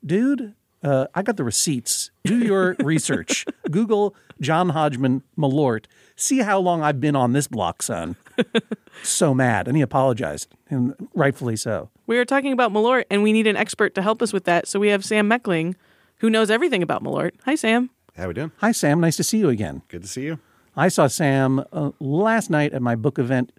"Dude, 0.05 0.55
uh, 0.83 1.07
I 1.15 1.23
got 1.23 1.37
the 1.37 1.45
receipts. 1.45 2.11
Do 2.25 2.39
your 2.39 2.77
research. 2.81 3.45
Google 3.71 4.15
John 4.41 4.71
Hodgman 4.71 5.23
Malort. 5.39 5.87
See 6.17 6.39
how 6.39 6.59
long 6.59 6.83
I've 6.83 7.01
been 7.01 7.17
on 7.17 7.33
this 7.33 7.47
block, 7.47 7.83
son." 7.83 8.17
so 9.03 9.35
mad, 9.35 9.69
and 9.69 9.77
he 9.77 9.83
apologized, 9.83 10.49
and 10.69 10.95
rightfully 11.15 11.57
so. 11.57 11.91
We 12.07 12.19
are 12.19 12.25
talking 12.25 12.53
about 12.53 12.73
Malort, 12.73 13.05
and 13.11 13.23
we 13.23 13.33
need 13.33 13.47
an 13.47 13.57
expert 13.57 13.95
to 13.95 14.03
help 14.03 14.23
us 14.23 14.33
with 14.33 14.45
that. 14.45 14.67
So 14.67 14.81
we 14.81 14.89
have 14.89 15.05
Sam 15.05 15.29
Mechling, 15.29 15.75
who 16.19 16.31
knows 16.31 16.51
everything 16.51 16.83
about 16.83 17.03
Malort. 17.03 17.33
Hi, 17.45 17.55
Sam. 17.55 17.91
How 18.17 18.25
are 18.25 18.29
we 18.29 18.35
doing? 18.35 18.53
Hi, 18.59 18.73
Sam. 18.73 19.01
Nice 19.01 19.17
to 19.17 19.25
see 19.25 19.39
you 19.39 19.49
again. 19.49 19.83
Good 19.89 20.03
to 20.03 20.09
see 20.09 20.23
you. 20.23 20.39
I 20.77 20.89
saw 20.89 21.07
Sam 21.07 21.65
uh, 21.73 21.91
last 22.01 22.51
night 22.51 22.73
at 22.73 22.83
my 22.83 22.95
book 22.95 23.19
event 23.19 23.53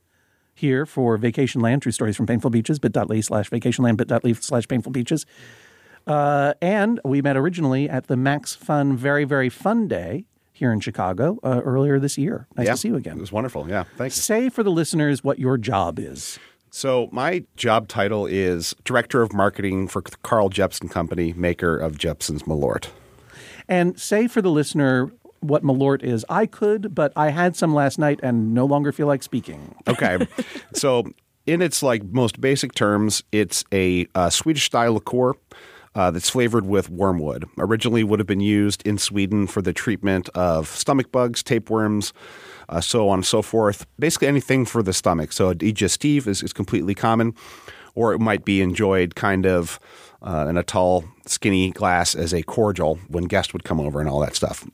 here 0.54 0.86
for 0.86 1.18
Vacationland, 1.18 1.82
True 1.82 1.92
Stories 1.92 2.16
from 2.16 2.28
Painful 2.28 2.50
Beaches, 2.50 2.80
bit.ly 2.80 3.22
slash 3.22 3.50
vacationland, 3.50 3.98
bit.ly 3.98 4.34
slash 4.34 4.68
painful 4.68 4.92
beaches. 4.92 5.26
Uh, 6.08 6.54
and 6.62 7.00
we 7.06 7.22
met 7.22 7.38
originally 7.38 7.90
at 7.90 8.08
the 8.08 8.18
Max 8.18 8.56
Fun 8.56 8.96
Very, 8.96 9.24
Very 9.24 9.50
Fun 9.50 9.88
Day 9.88 10.26
here 10.52 10.72
in 10.72 10.80
Chicago 10.80 11.40
uh, 11.44 11.62
earlier 11.64 12.00
this 12.00 12.18
year. 12.18 12.48
Nice 12.56 12.68
Yeah, 12.68 12.72
to 12.74 12.78
see 12.78 12.88
you 12.90 12.96
again. 12.96 13.18
It 13.18 13.22
was 13.22 13.32
wonderful. 13.32 13.68
Yeah, 13.70 13.84
thanks. 13.98 14.16
Say 14.16 14.50
for 14.50 14.64
the 14.64 14.72
listeners 14.72 15.24
what 15.24 15.40
your 15.40 15.58
job 15.58 16.00
is. 16.00 16.40
So 16.70 17.10
my 17.12 17.44
job 17.56 17.88
title 17.88 18.26
is 18.26 18.76
Director 18.86 19.22
of 19.22 19.34
Marketing 19.34 19.88
for 19.88 20.02
Carl 20.02 20.50
Jeppson 20.50 20.90
Company, 20.90 21.34
maker 21.34 21.78
of 21.78 21.98
Jeppson's 21.98 22.44
Malort. 22.44 22.88
And 23.68 24.00
say 24.00 24.28
for 24.28 24.42
the 24.42 24.52
listener 24.52 25.12
what 25.42 25.64
Malort 25.64 26.04
is. 26.04 26.26
I 26.30 26.46
could, 26.46 26.96
but 26.96 27.12
I 27.16 27.30
had 27.30 27.56
some 27.56 27.74
last 27.74 28.00
night 28.00 28.20
and 28.24 28.54
no 28.54 28.66
longer 28.66 28.92
feel 28.92 29.08
like 29.08 29.24
speaking. 29.24 29.76
Okay. 29.88 30.28
so, 30.74 31.12
in 31.48 31.62
its 31.62 31.84
like 31.84 32.04
most 32.04 32.40
basic 32.40 32.74
terms, 32.74 33.24
it's 33.32 33.66
a 33.74 34.08
uh, 34.16 34.30
Swedish 34.30 34.66
style 34.66 34.94
liqueur 34.94 35.34
uh, 35.96 36.12
that's 36.12 36.30
flavored 36.30 36.66
with 36.66 36.90
wormwood. 36.90 37.46
Originally, 37.58 38.04
would 38.04 38.20
have 38.20 38.28
been 38.28 38.40
used 38.40 38.86
in 38.86 38.98
Sweden 38.98 39.48
for 39.48 39.62
the 39.62 39.74
treatment 39.74 40.30
of 40.30 40.68
stomach 40.68 41.12
bugs, 41.12 41.44
tapeworms, 41.44 42.14
uh, 42.70 42.82
so 42.82 43.10
on 43.10 43.20
and 43.20 43.26
so 43.26 43.42
forth. 43.42 43.86
Basically, 44.00 44.28
anything 44.28 44.66
for 44.66 44.82
the 44.82 44.94
stomach. 44.94 45.32
So, 45.32 45.54
digestive 45.54 46.28
is, 46.28 46.44
is 46.44 46.54
completely 46.54 46.96
common, 46.96 47.34
or 47.96 48.14
it 48.14 48.20
might 48.20 48.46
be 48.46 48.62
enjoyed 48.62 49.16
kind 49.16 49.46
of 49.46 49.80
uh, 50.22 50.48
in 50.50 50.58
a 50.58 50.64
tall, 50.64 51.04
skinny 51.26 51.72
glass 51.72 52.16
as 52.16 52.34
a 52.34 52.44
cordial 52.44 53.00
when 53.08 53.26
guests 53.26 53.54
would 53.54 53.64
come 53.64 53.80
over 53.80 54.00
and 54.00 54.08
all 54.08 54.20
that 54.20 54.36
stuff. 54.36 54.66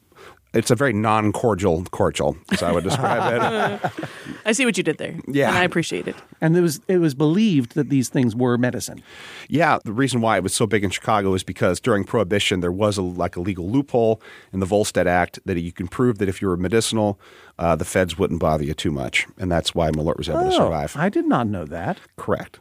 It's 0.58 0.72
a 0.72 0.76
very 0.76 0.94
non-cordial 0.94 1.86
cordial, 1.92 2.36
as 2.52 2.64
I 2.64 2.72
would 2.72 2.84
describe 2.84 3.82
it. 3.84 3.92
I 4.46 4.52
see 4.54 4.66
what 4.66 4.76
you 4.78 4.84
did 4.84 4.98
there. 4.98 5.16
Yeah. 5.28 5.50
And 5.50 5.58
I 5.58 5.64
appreciate 5.64 6.08
it. 6.08 6.16
And 6.42 6.56
it 6.58 6.62
was 6.62 6.82
it 6.88 6.98
was 6.98 7.14
believed 7.14 7.76
that 7.76 7.90
these 7.90 8.10
things 8.10 8.36
were 8.36 8.58
medicine. 8.58 9.04
Yeah, 9.50 9.78
the 9.86 9.94
reason 9.94 10.22
why 10.22 10.38
it 10.38 10.44
was 10.44 10.54
so 10.54 10.66
big 10.66 10.84
in 10.84 10.90
Chicago 10.90 11.34
is 11.34 11.44
because 11.44 11.80
during 11.80 12.04
Prohibition 12.04 12.62
there 12.62 12.72
was 12.72 12.98
a, 12.98 13.02
like 13.02 13.36
a 13.36 13.42
legal 13.42 13.70
loophole 13.70 14.22
in 14.54 14.60
the 14.60 14.66
Volstead 14.66 15.08
Act 15.08 15.40
that 15.46 15.60
you 15.60 15.72
can 15.72 15.88
prove 15.88 16.18
that 16.18 16.28
if 16.30 16.42
you 16.42 16.48
were 16.48 16.58
medicinal, 16.58 17.20
uh, 17.60 17.76
the 17.76 17.86
feds 17.86 18.18
wouldn't 18.18 18.40
bother 18.40 18.64
you 18.64 18.74
too 18.74 18.92
much, 18.92 19.28
and 19.38 19.52
that's 19.52 19.76
why 19.76 19.92
Malort 19.92 20.18
was 20.18 20.28
able 20.30 20.42
to 20.42 20.48
Oh, 20.48 20.52
survive. 20.52 20.96
I 20.98 21.10
did 21.10 21.26
not 21.26 21.48
know 21.48 21.66
that. 21.66 22.00
Correct. 22.18 22.60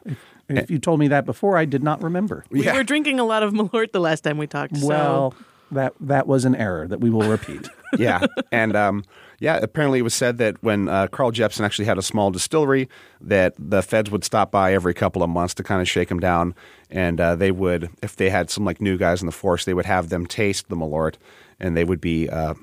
If 0.49 0.71
you 0.71 0.79
told 0.79 0.99
me 0.99 1.07
that 1.09 1.25
before, 1.25 1.57
I 1.57 1.65
did 1.65 1.83
not 1.83 2.01
remember. 2.01 2.45
We 2.49 2.65
were 2.71 2.83
drinking 2.83 3.19
a 3.19 3.25
lot 3.25 3.43
of 3.43 3.53
Malort 3.53 3.91
the 3.91 3.99
last 3.99 4.21
time 4.23 4.37
we 4.37 4.47
talked. 4.47 4.77
so- 4.77 4.87
Well, 4.87 5.33
that 5.71 5.93
that 5.99 6.27
was 6.27 6.45
an 6.45 6.55
error 6.55 6.87
that 6.87 6.99
we 6.99 7.09
will 7.09 7.29
repeat. 7.29 7.67
yeah, 7.97 8.25
and 8.51 8.75
um, 8.75 9.03
yeah, 9.39 9.57
apparently 9.57 9.99
it 9.99 10.03
was 10.03 10.13
said 10.13 10.37
that 10.37 10.61
when 10.63 10.89
uh, 10.89 11.07
Carl 11.07 11.31
Jeppson 11.31 11.65
actually 11.65 11.85
had 11.85 11.97
a 11.97 12.01
small 12.01 12.31
distillery, 12.31 12.89
that 13.21 13.53
the 13.57 13.81
feds 13.81 14.09
would 14.11 14.23
stop 14.23 14.51
by 14.51 14.73
every 14.73 14.93
couple 14.93 15.23
of 15.23 15.29
months 15.29 15.53
to 15.55 15.63
kind 15.63 15.81
of 15.81 15.87
shake 15.87 16.09
him 16.09 16.19
down, 16.19 16.55
and 16.89 17.19
uh, 17.19 17.35
they 17.35 17.51
would, 17.51 17.89
if 18.01 18.15
they 18.15 18.29
had 18.29 18.49
some 18.49 18.65
like 18.65 18.81
new 18.81 18.97
guys 18.97 19.21
in 19.21 19.25
the 19.25 19.31
force, 19.31 19.65
they 19.65 19.73
would 19.73 19.85
have 19.85 20.09
them 20.09 20.25
taste 20.25 20.69
the 20.69 20.75
Malort, 20.75 21.15
and 21.59 21.75
they 21.75 21.83
would 21.83 22.01
be. 22.01 22.29
Uh, 22.29 22.53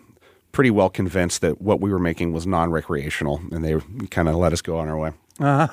Pretty 0.53 0.71
well 0.71 0.88
convinced 0.88 1.40
that 1.40 1.61
what 1.61 1.81
we 1.81 1.90
were 1.90 1.99
making 1.99 2.33
was 2.33 2.47
non-recreational, 2.47 3.43
and 3.51 3.64
they 3.64 3.75
kind 4.11 4.29
of 4.29 4.37
let 4.37 4.53
us 4.53 4.62
go 4.62 4.79
on 4.79 4.88
our 4.88 4.97
way. 4.97 5.11
Uh-huh. 5.40 5.66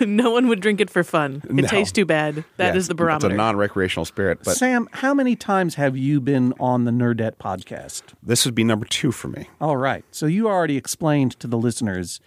no 0.00 0.30
one 0.30 0.48
would 0.48 0.60
drink 0.60 0.80
it 0.80 0.90
for 0.90 1.04
fun. 1.04 1.40
It 1.44 1.52
No. 1.52 1.68
tastes 1.68 1.92
too 1.92 2.04
bad. 2.04 2.44
That 2.56 2.76
is 2.76 2.86
Yeah, 2.86 2.88
the 2.88 2.94
barometer. 2.96 3.26
It's 3.28 3.34
a 3.34 3.36
non-recreational 3.36 4.04
spirit, 4.04 4.40
but 4.44 4.56
Sam, 4.56 4.88
how 4.92 5.14
many 5.14 5.36
times 5.36 5.76
have 5.76 5.96
you 5.96 6.20
been 6.20 6.52
on 6.58 6.84
the 6.84 6.90
Nerdette 6.90 7.36
podcast? 7.36 8.02
this 8.22 8.44
would 8.44 8.54
be 8.56 8.64
number 8.64 8.86
two 8.86 9.12
for 9.12 9.28
me. 9.28 9.48
All 9.60 9.76
right. 9.76 10.04
So 10.10 10.26
you 10.26 10.48
already 10.48 10.76
explained 10.76 11.38
to 11.40 11.46
the 11.46 11.56
listeners 11.58 12.20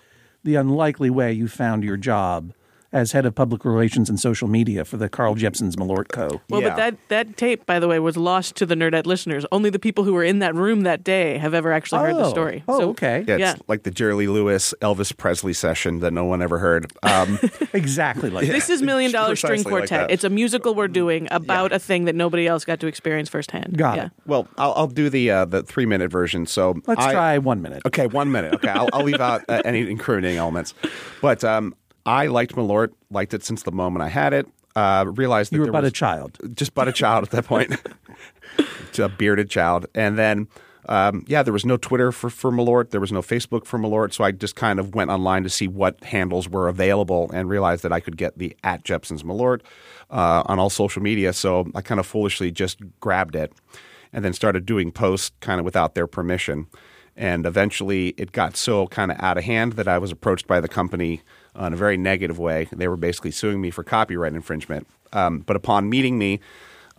the 0.44 0.56
unlikely 0.56 1.10
way 1.10 1.34
you 1.34 1.48
found 1.48 1.84
your 1.84 1.98
job 1.98 2.54
as 2.94 3.12
head 3.14 3.26
of 3.26 3.34
public 3.34 3.64
relations 3.64 4.10
and 4.10 4.20
social 4.20 4.48
media 4.48 4.84
for 4.84 4.98
the 4.98 5.08
Carl 5.08 5.36
Jeppson's 5.36 5.76
Malort 5.78 6.10
Co. 6.10 6.42
Well, 6.50 6.62
but 6.62 6.76
that, 6.76 6.98
that 7.08 7.38
tape, 7.38 7.66
by 7.66 7.80
the 7.80 7.88
way, 7.88 8.00
was 8.00 8.18
lost 8.18 8.56
to 8.58 8.66
the 8.66 8.76
Nerdette 8.76 9.06
listeners. 9.06 9.46
Only 9.52 9.70
the 9.70 9.80
people 9.80 10.04
who 10.04 10.14
were 10.14 10.24
in 10.24 10.40
that 10.40 10.54
room 10.56 10.82
that 10.82 11.04
day 11.04 11.38
have 11.38 11.54
ever 11.54 11.72
actually 11.72 12.02
heard 12.02 12.16
the 12.16 12.26
Oh. 12.26 12.30
story. 12.30 12.64
Oh, 12.68 12.80
So- 12.80 12.90
okay. 12.90 13.24
Yeah, 13.28 13.38
Yeah. 13.38 13.52
it's 13.54 13.62
like 13.68 13.84
the 13.84 13.92
Jerry 13.92 14.14
Lee 14.16 14.28
Lewis, 14.28 14.74
Elvis 14.82 15.16
Presley 15.16 15.54
session 15.54 16.00
that 16.00 16.12
no 16.12 16.26
one 16.26 16.42
ever 16.42 16.58
heard. 16.60 16.92
Um, 17.04 17.40
exactly 17.74 18.30
like 18.30 18.48
This 18.48 18.70
is 18.70 18.82
Million 18.82 19.12
Dollar 19.12 19.36
String 19.36 19.64
Precisely 19.64 19.72
like 19.82 19.90
Quartet. 19.90 20.12
it's 20.12 20.24
a 20.24 20.30
musical 20.30 20.76
we're 20.76 20.88
doing 20.88 21.28
about 21.32 21.72
a 21.72 21.80
thing 21.80 22.06
that 22.06 22.16
nobody 22.16 22.48
else 22.48 22.66
got 22.66 22.80
to 22.82 22.88
experience 22.88 23.30
firsthand. 23.30 23.78
Got 23.78 23.98
yeah. 23.98 24.06
it. 24.08 24.12
Well, 24.26 24.48
I'll, 24.58 24.74
I'll 24.76 24.88
do 24.88 25.10
the 25.10 25.32
uh, 25.32 25.46
the 25.46 25.64
three 25.64 25.86
minute 25.86 26.12
version. 26.12 26.46
So 26.46 26.76
Let's 26.88 27.02
I- 27.06 27.12
try 27.14 27.38
one 27.38 27.62
minute. 27.62 27.84
Okay, 27.86 28.08
one 28.08 28.32
minute. 28.32 28.54
Okay, 28.56 28.70
I'll, 28.70 28.90
I'll 28.94 29.04
leave 29.04 29.22
out 29.22 29.44
uh, 29.48 29.62
any 29.66 29.90
incriminating 29.90 30.38
elements. 30.38 30.74
But 31.22 31.44
um, 31.44 31.74
I 32.06 32.28
liked 32.28 32.56
Malort, 32.56 32.90
liked 33.10 33.34
it 33.34 33.44
since 33.44 33.64
the 33.64 33.72
moment 33.72 34.04
I 34.04 34.10
had 34.10 34.34
it. 34.34 34.48
Uh, 34.76 35.06
realized 35.08 35.52
that 35.52 35.58
You 35.58 35.62
were 35.66 35.72
but 35.72 35.84
a 35.84 35.92
child. 35.92 36.38
just 36.56 36.74
but 36.74 36.88
a 36.88 36.94
child 36.94 37.26
at 37.26 37.32
that 37.32 37.46
point, 37.46 37.76
a 39.00 39.10
bearded 39.10 39.50
child, 39.50 39.86
and 39.96 40.18
then. 40.18 40.48
Um, 40.90 41.24
yeah, 41.28 41.44
there 41.44 41.54
was 41.54 41.64
no 41.64 41.78
Twitter 41.78 42.12
for, 42.12 42.32
for 42.32 42.52
Malort. 42.52 42.90
There 42.90 43.00
was 43.00 43.12
no 43.12 43.22
Facebook 43.22 43.66
for 43.66 43.78
Malort. 43.78 44.14
So 44.14 44.24
I 44.24 44.32
just 44.32 44.56
kind 44.56 44.80
of 44.80 44.96
went 44.96 45.12
online 45.12 45.44
to 45.44 45.50
see 45.50 45.68
what 45.68 46.04
handles 46.04 46.50
were 46.50 46.68
available 46.68 47.30
and 47.34 47.48
realized 47.48 47.84
that 47.84 47.94
I 47.94 48.00
could 48.00 48.18
get 48.18 48.40
the 48.40 48.58
at 48.64 48.84
Jeppson's 48.84 49.22
Malort 49.22 49.62
uh, 50.10 50.42
on 50.48 50.58
all 50.58 50.72
social 50.72 51.02
media. 51.02 51.34
So 51.34 51.68
I 51.76 51.82
kind 51.82 52.00
of 52.00 52.08
foolishly 52.08 52.52
just 52.52 52.80
grabbed 53.00 53.36
it 53.36 53.54
and 54.12 54.26
then 54.26 54.34
started 54.34 54.66
doing 54.66 54.92
posts 54.92 55.32
kind 55.40 55.60
of 55.60 55.66
without 55.66 55.94
their 55.94 56.08
permission. 56.08 56.66
And 57.18 57.46
eventually 57.46 58.10
it 58.18 58.32
got 58.32 58.56
so 58.56 58.88
kind 58.88 59.12
of 59.12 59.18
out 59.20 59.38
of 59.38 59.44
hand 59.44 59.74
that 59.74 59.88
I 59.88 59.98
was 59.98 60.12
approached 60.12 60.48
by 60.48 60.60
the 60.60 60.68
company 60.68 61.22
uh, 61.60 61.66
in 61.66 61.74
a 61.74 61.78
very 61.78 61.98
negative 61.98 62.40
way. 62.40 62.68
They 62.72 62.88
were 62.88 62.98
basically 62.98 63.32
suing 63.32 63.62
me 63.62 63.70
for 63.70 63.84
copyright 63.84 64.34
infringement. 64.34 64.88
Um, 65.14 65.40
but 65.40 65.56
upon 65.56 65.90
meeting 65.90 66.18
me, 66.18 66.40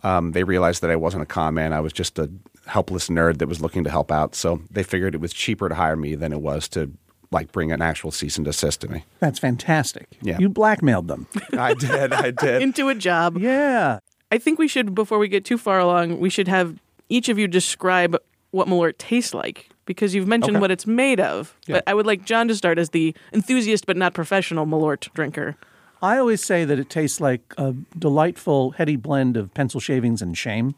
um, 0.03 0.33
they 0.33 0.43
realized 0.43 0.81
that 0.81 0.91
I 0.91 0.95
wasn't 0.95 1.23
a 1.23 1.25
con 1.25 1.55
man. 1.55 1.73
I 1.73 1.79
was 1.79 1.93
just 1.93 2.19
a 2.19 2.29
helpless 2.67 3.09
nerd 3.09 3.39
that 3.39 3.47
was 3.47 3.61
looking 3.61 3.83
to 3.83 3.89
help 3.89 4.11
out. 4.11 4.35
So 4.35 4.61
they 4.69 4.83
figured 4.83 5.15
it 5.15 5.21
was 5.21 5.33
cheaper 5.33 5.67
to 5.69 5.75
hire 5.75 5.95
me 5.95 6.15
than 6.15 6.31
it 6.31 6.41
was 6.41 6.67
to 6.69 6.91
like 7.31 7.51
bring 7.51 7.71
an 7.71 7.81
actual 7.81 8.11
cease 8.11 8.37
and 8.37 8.45
desist 8.45 8.81
to 8.81 8.87
me. 8.87 9.05
That's 9.19 9.39
fantastic. 9.39 10.07
Yeah. 10.21 10.37
You 10.37 10.49
blackmailed 10.49 11.07
them. 11.07 11.27
I 11.53 11.73
did. 11.73 12.13
I 12.13 12.31
did. 12.31 12.61
Into 12.61 12.89
a 12.89 12.95
job. 12.95 13.37
Yeah. 13.37 13.99
I 14.31 14.37
think 14.37 14.59
we 14.59 14.67
should, 14.67 14.93
before 14.93 15.17
we 15.17 15.27
get 15.27 15.43
too 15.43 15.57
far 15.57 15.79
along, 15.79 16.19
we 16.19 16.29
should 16.29 16.47
have 16.47 16.77
each 17.09 17.29
of 17.29 17.39
you 17.39 17.47
describe 17.47 18.15
what 18.51 18.67
Malort 18.67 18.97
tastes 18.97 19.33
like 19.33 19.69
because 19.85 20.13
you've 20.15 20.27
mentioned 20.27 20.57
Okay. 20.57 20.61
what 20.61 20.71
it's 20.71 20.87
made 20.87 21.19
of. 21.19 21.55
Yeah. 21.67 21.75
But 21.77 21.83
I 21.87 21.93
would 21.93 22.05
like 22.05 22.25
John 22.25 22.47
to 22.47 22.55
start 22.55 22.77
as 22.79 22.89
the 22.91 23.15
enthusiast 23.33 23.85
but 23.85 23.97
not 23.97 24.13
professional 24.13 24.65
Malort 24.65 25.11
drinker. 25.13 25.55
I 26.01 26.17
always 26.17 26.43
say 26.43 26.65
that 26.65 26.79
it 26.79 26.89
tastes 26.89 27.21
like 27.21 27.53
a 27.57 27.73
delightful, 27.97 28.71
heady 28.71 28.95
blend 28.97 29.37
of 29.37 29.53
pencil 29.53 29.79
shavings 29.79 30.21
and 30.21 30.37
shame. 30.37 30.75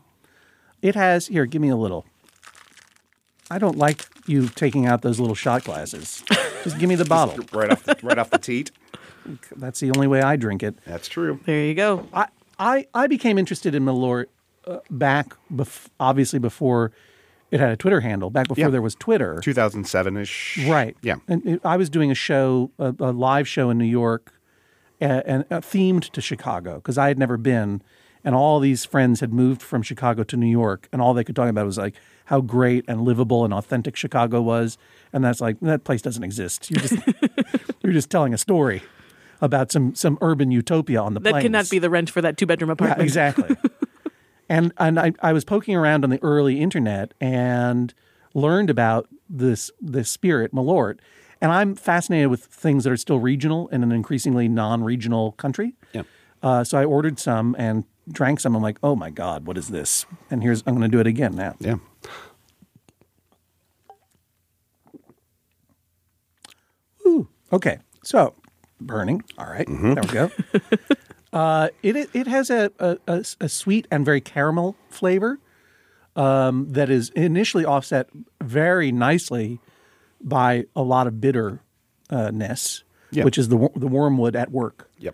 It 0.81 0.93
has, 0.95 1.27
here, 1.27 1.45
give 1.47 1.61
me 1.61 1.69
a 1.69 1.75
little. 1.75 2.05
I 3.49 3.57
don't 3.59 3.77
like 3.77 4.05
you 4.27 4.47
taking 4.49 4.85
out 4.85 5.01
those 5.01 5.19
little 5.19 5.35
shot 5.35 5.63
glasses. 5.63 6.23
Just 6.63 6.79
give 6.79 6.89
me 6.89 6.95
the 6.95 7.05
bottle. 7.05 7.43
right 7.53 7.71
off 7.71 7.83
the, 7.83 7.97
right 8.01 8.17
off 8.17 8.29
the 8.31 8.37
teat. 8.39 8.71
That's 9.55 9.79
the 9.79 9.91
only 9.91 10.07
way 10.07 10.21
I 10.21 10.35
drink 10.35 10.61
it. 10.63 10.75
That's 10.85 11.07
true. 11.07 11.39
There 11.45 11.63
you 11.63 11.73
go. 11.75 12.07
I, 12.13 12.27
I, 12.59 12.87
I 12.93 13.07
became 13.07 13.37
interested 13.37 13.73
in 13.75 13.83
Malort 13.83 14.25
uh, 14.67 14.79
back, 14.89 15.35
bef- 15.51 15.87
obviously, 15.99 16.39
before 16.39 16.91
it 17.51 17.59
had 17.59 17.69
a 17.71 17.77
Twitter 17.77 18.01
handle, 18.01 18.29
back 18.29 18.47
before 18.47 18.63
Yeah. 18.65 18.69
there 18.69 18.81
was 18.81 18.95
Twitter. 18.95 19.39
2007 19.41 20.17
ish. 20.17 20.65
Right. 20.67 20.95
Yeah. 21.01 21.15
And 21.27 21.45
it, 21.45 21.61
I 21.63 21.77
was 21.77 21.89
doing 21.89 22.11
a 22.11 22.15
show, 22.15 22.71
a, 22.79 22.93
a 22.99 23.11
live 23.11 23.47
show 23.47 23.69
in 23.69 23.77
New 23.77 23.85
York, 23.85 24.31
uh, 25.01 25.21
and 25.25 25.45
uh, 25.51 25.61
themed 25.61 26.09
to 26.11 26.21
Chicago 26.21 26.75
because 26.75 26.97
I 26.97 27.07
had 27.07 27.19
never 27.19 27.37
been, 27.37 27.81
and 28.23 28.33
all 28.33 28.59
these 28.59 28.85
friends 28.85 29.19
had 29.19 29.31
moved 29.33 29.61
from 29.61 29.83
Chicago 29.83 30.23
to 30.23 30.37
New 30.37 30.47
York, 30.49 30.87
and 30.91 31.01
all 31.01 31.13
they 31.13 31.23
could 31.23 31.35
talk 31.35 31.49
about 31.49 31.65
was 31.65 31.77
like 31.77 31.95
how 32.25 32.41
great 32.41 32.83
and 32.87 33.01
livable 33.03 33.45
and 33.45 33.53
authentic 33.53 33.95
Chicago 33.95 34.41
was, 34.41 34.77
and 35.13 35.23
that's 35.23 35.39
like 35.41 35.59
that 35.59 35.83
place 35.83 36.01
doesn't 36.01 36.23
exist. 36.23 36.71
You're 36.71 36.79
just 36.81 36.95
you're 37.83 37.93
just 37.93 38.09
telling 38.09 38.33
a 38.33 38.37
story 38.37 38.81
about 39.41 39.71
some 39.71 39.93
some 39.93 40.17
urban 40.21 40.49
utopia 40.49 40.99
on 41.01 41.13
the 41.13 41.19
That 41.19 41.31
plains. 41.31 41.43
cannot 41.43 41.69
be 41.69 41.77
the 41.77 41.89
rent 41.89 42.09
for 42.09 42.21
that 42.21 42.37
two 42.37 42.45
bedroom 42.47 42.71
apartment. 42.71 42.99
Yeah, 43.01 43.03
exactly. 43.03 43.55
and 44.49 44.71
and 44.77 44.99
I, 44.99 45.13
I 45.21 45.33
was 45.33 45.43
poking 45.43 45.75
around 45.75 46.03
on 46.03 46.09
the 46.09 46.21
early 46.21 46.61
internet 46.61 47.13
and 47.19 47.93
learned 48.33 48.69
about 48.69 49.07
this 49.29 49.71
this 49.81 50.09
spirit 50.09 50.53
Malort, 50.53 50.99
and 51.41 51.51
I'm 51.51 51.75
fascinated 51.75 52.29
with 52.29 52.45
things 52.45 52.83
that 52.83 52.91
are 52.91 52.97
still 52.97 53.19
regional 53.19 53.67
in 53.69 53.83
an 53.83 53.91
increasingly 53.91 54.47
non-regional 54.47 55.33
country. 55.33 55.73
Yeah. 55.93 56.03
Uh, 56.43 56.63
so 56.63 56.77
I 56.77 56.85
ordered 56.85 57.19
some 57.19 57.55
and 57.57 57.85
drank 58.09 58.39
some. 58.39 58.55
I'm 58.55 58.61
like, 58.61 58.77
oh 58.83 58.95
my 58.95 59.09
god, 59.09 59.47
what 59.47 59.57
is 59.57 59.69
this? 59.69 60.05
And 60.29 60.43
here's 60.43 60.63
I'm 60.67 60.75
going 60.75 60.89
to 60.89 60.95
do 60.95 60.99
it 60.99 61.07
again 61.07 61.35
now. 61.35 61.55
Yeah. 61.59 61.75
Ooh, 67.07 67.27
okay. 67.51 67.79
So 68.03 68.35
burning. 68.79 69.23
All 69.37 69.47
right, 69.47 69.67
there 69.67 69.95
we 69.95 70.09
go. 70.09 70.31
uh, 71.35 71.67
it 71.83 72.09
it 72.13 72.27
has 72.27 72.49
a, 72.49 72.71
a, 72.79 73.25
a, 73.41 73.49
sweet 73.49 73.87
and 73.91 74.05
very 74.05 74.21
caramel 74.21 74.75
flavor 74.89 75.37
um, 76.15 76.71
that 76.71 76.89
is 76.89 77.09
initially 77.09 77.65
offset 77.65 78.07
very 78.41 78.89
nicely 78.91 79.59
by 80.21 80.63
a 80.77 80.81
lot 80.81 81.07
of 81.07 81.19
bitterness, 81.19 82.83
Yeah. 83.11 83.25
which 83.25 83.37
is 83.37 83.49
the 83.49 83.69
the 83.75 83.87
wormwood 83.87 84.35
at 84.35 84.49
work. 84.49 84.89
Yep. 84.97 85.13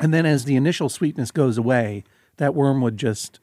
And 0.00 0.12
then 0.12 0.26
as 0.26 0.44
the 0.44 0.54
initial 0.54 0.90
sweetness 0.90 1.30
goes 1.30 1.56
away, 1.56 2.04
that 2.36 2.54
wormwood 2.54 2.98
just 2.98 3.40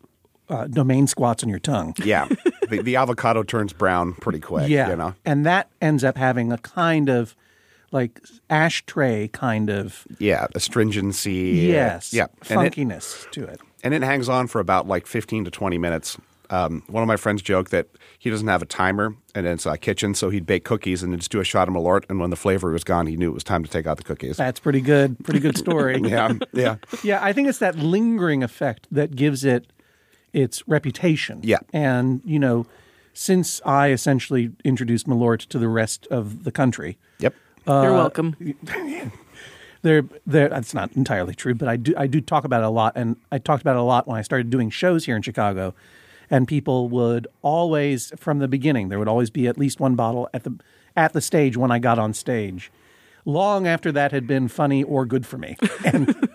uh, 0.50 0.68
domain 0.68 1.08
squats 1.08 1.44
on 1.44 1.50
your 1.50 1.60
tongue. 1.60 1.96
Yeah. 2.06 2.28
the, 2.70 2.84
the 2.84 2.96
avocado 2.98 3.42
turns 3.42 3.74
brown 3.74 4.14
pretty 4.14 4.40
quick. 4.40 4.70
yeah. 4.70 4.90
You 4.90 4.96
know? 4.96 5.16
And 5.26 5.44
that 5.48 5.70
ends 5.82 6.04
up 6.04 6.18
having 6.18 6.52
a 6.52 6.58
kind 6.60 7.10
of 7.10 7.36
like 7.92 8.20
ashtray 8.50 9.28
kind 9.30 9.70
of 9.70 10.06
Yeah. 10.20 10.48
Astringency. 10.56 11.68
yes, 11.72 12.14
Yeah. 12.14 12.28
And 12.50 12.62
it, 12.64 12.74
funkiness 12.76 13.30
to 13.32 13.44
it. 13.46 13.62
and 13.84 13.94
it 13.94 14.04
hangs 14.04 14.28
on 14.30 14.48
for 14.48 14.60
about 14.60 14.88
like 14.88 15.08
15 15.08 15.46
to 15.46 15.52
20 15.52 15.78
minutes. 15.78 16.18
Um, 16.50 16.84
one 16.88 17.04
of 17.04 17.08
my 17.08 17.18
friends 17.18 17.42
joked 17.42 17.72
that 17.72 17.88
he 18.20 18.30
doesn't 18.30 18.48
have 18.48 18.62
a 18.62 18.66
timer 18.66 19.14
and 19.36 19.46
it's 19.46 19.66
a 19.66 19.78
kitchen, 19.78 20.14
so 20.16 20.30
he'd 20.30 20.46
bake 20.46 20.64
cookies 20.64 21.04
and 21.04 21.12
then 21.12 21.20
just 21.20 21.30
do 21.32 21.42
a 21.42 21.44
shot 21.44 21.68
of 21.68 21.74
Malort. 21.74 22.04
And 22.10 22.20
when 22.22 22.30
the 22.30 22.38
flavor 22.38 22.72
was 22.72 22.86
gone, 22.86 23.06
he 23.08 23.18
knew 23.18 23.30
it 23.30 23.34
was 23.34 23.44
time 23.44 23.64
to 23.66 23.70
take 23.70 23.86
out 23.86 23.98
the 23.98 24.04
cookies. 24.04 24.38
That's 24.38 24.60
pretty 24.60 24.80
good. 24.80 25.18
Pretty 25.26 25.42
good 25.42 25.58
story. 25.58 26.00
yeah. 26.04 26.34
Yeah. 26.54 26.76
Yeah, 27.04 27.20
I 27.22 27.34
think 27.34 27.50
it's 27.50 27.60
that 27.60 27.76
lingering 27.78 28.44
effect 28.44 28.88
that 28.92 29.16
gives 29.16 29.44
it 29.44 29.72
its 30.32 30.66
reputation. 30.68 31.42
Yeah. 31.44 31.60
And, 31.74 32.22
you 32.24 32.40
know, 32.40 32.66
since 33.14 33.60
I 33.66 33.92
essentially 33.92 34.52
introduced 34.64 35.06
Malort 35.08 35.48
to 35.48 35.60
the 35.60 35.68
rest 35.68 36.08
of 36.12 36.44
the 36.46 36.52
country, 36.52 36.98
Yep. 37.20 37.34
You're 37.68 37.92
uh, 37.92 37.96
welcome. 37.96 38.36
there 39.82 40.04
there 40.26 40.50
that's 40.50 40.74
not 40.74 40.96
entirely 40.96 41.36
true, 41.36 41.54
but 41.54 41.68
I 41.68 41.76
do 41.78 41.94
I 41.98 42.08
do 42.08 42.22
talk 42.22 42.44
about 42.44 42.62
it 42.64 42.66
a 42.66 42.70
lot 42.70 42.94
and 42.96 43.18
I 43.32 43.38
talked 43.38 43.62
about 43.62 43.76
it 43.76 43.80
a 43.80 43.84
lot 43.84 44.08
when 44.08 44.18
I 44.18 44.22
started 44.22 44.50
doing 44.50 44.70
shows 44.70 45.06
here 45.06 45.16
in 45.16 45.22
Chicago. 45.22 45.74
And 46.30 46.46
people 46.48 46.90
would 46.90 47.28
always 47.42 48.12
from 48.18 48.40
the 48.40 48.48
beginning, 48.48 48.90
there 48.90 49.00
would 49.00 49.08
always 49.08 49.30
be 49.30 49.48
at 49.48 49.58
least 49.58 49.80
one 49.80 49.96
bottle 49.96 50.30
at 50.34 50.44
the 50.44 50.58
at 50.96 51.14
the 51.14 51.22
stage 51.22 51.56
when 51.58 51.72
I 51.72 51.80
got 51.80 52.00
on 52.00 52.14
stage. 52.14 52.72
Long 53.26 53.68
after 53.68 53.92
that 53.92 54.12
had 54.12 54.26
been 54.28 54.48
funny 54.48 54.84
or 54.84 55.06
good 55.06 55.26
for 55.26 55.38
me. 55.38 55.56
And 55.86 56.30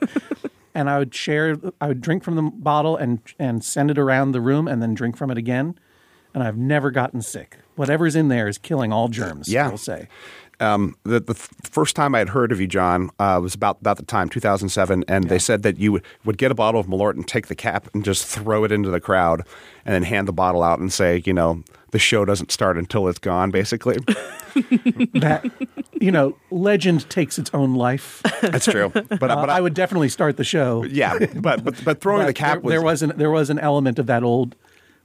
and 0.75 0.89
I 0.89 0.99
would 0.99 1.15
share 1.15 1.57
I 1.81 1.89
would 1.89 2.01
drink 2.01 2.25
from 2.25 2.37
the 2.37 2.43
bottle 2.43 2.97
and 2.97 3.21
and 3.39 3.63
send 3.65 3.91
it 3.91 3.99
around 3.99 4.33
the 4.33 4.41
room 4.41 4.67
and 4.69 4.81
then 4.83 4.95
drink 4.95 5.17
from 5.17 5.31
it 5.31 5.37
again. 5.39 5.75
And 6.35 6.43
I've 6.43 6.57
never 6.57 6.91
gotten 6.91 7.21
sick. 7.21 7.59
Whatever's 7.77 8.17
in 8.17 8.29
there 8.29 8.49
is 8.49 8.57
killing 8.57 8.91
all 8.91 9.09
germs, 9.09 9.49
Yeah. 9.49 9.69
we'll 9.69 9.77
say. 9.77 10.09
Um, 10.61 10.97
the, 11.03 11.21
the 11.21 11.33
f- 11.33 11.49
first 11.65 11.97
time 11.97 12.15
I 12.15 12.19
had 12.19 12.29
heard 12.29 12.53
of 12.53 12.61
you, 12.61 12.67
John, 12.67 13.11
uh, 13.19 13.41
was 13.43 13.55
about 13.55 13.79
about 13.81 13.97
the 13.97 14.05
time 14.05 14.29
2007, 14.29 15.05
and 15.09 15.25
they 15.29 15.39
said 15.39 15.63
that 15.63 15.79
you 15.79 15.93
would, 15.93 16.05
would 16.25 16.39
get 16.39 16.51
a 16.51 16.55
bottle 16.55 16.81
of 16.81 16.87
Malort 16.87 17.15
and 17.15 17.27
take 17.27 17.49
the 17.49 17.55
cap 17.55 17.89
and 17.95 18.05
just 18.05 18.27
throw 18.27 18.65
it 18.65 18.73
into 18.73 18.91
the 18.91 19.01
crowd, 19.01 19.43
and 19.85 19.95
then 19.95 20.03
hand 20.05 20.29
the 20.29 20.33
bottle 20.33 20.63
out 20.63 20.79
and 20.79 20.93
say, 20.93 21.23
you 21.25 21.33
know, 21.33 21.65
the 21.91 21.99
show 21.99 22.25
doesn't 22.25 22.53
start 22.53 22.79
until 22.79 23.09
it's 23.09 23.19
gone, 23.19 23.51
basically. 23.51 23.97
that 25.15 25.51
you 26.01 26.11
know 26.11 26.37
legend 26.51 27.09
takes 27.09 27.39
its 27.39 27.51
own 27.55 27.75
life 27.75 28.23
That's 28.43 28.67
true. 28.67 28.93
But, 29.09 29.31
Uh, 29.31 29.37
but 29.37 29.51
I, 29.51 29.61
would 29.61 29.73
definitely 29.73 30.11
start 30.11 30.37
the 30.37 30.45
show 30.45 30.85
yeah, 30.85 31.19
but 31.37 31.65
but 31.65 31.83
but 31.85 32.01
throwing 32.01 32.23
But 32.23 32.27
the 32.27 32.35
cap 32.35 32.61
there, 32.63 32.73
there 32.73 32.83
was 32.83 33.03
an 33.03 33.13
there 33.17 33.31
was 33.31 33.49
an 33.49 33.59
element 33.59 33.99
of 33.99 34.07
that 34.07 34.23
old 34.23 34.55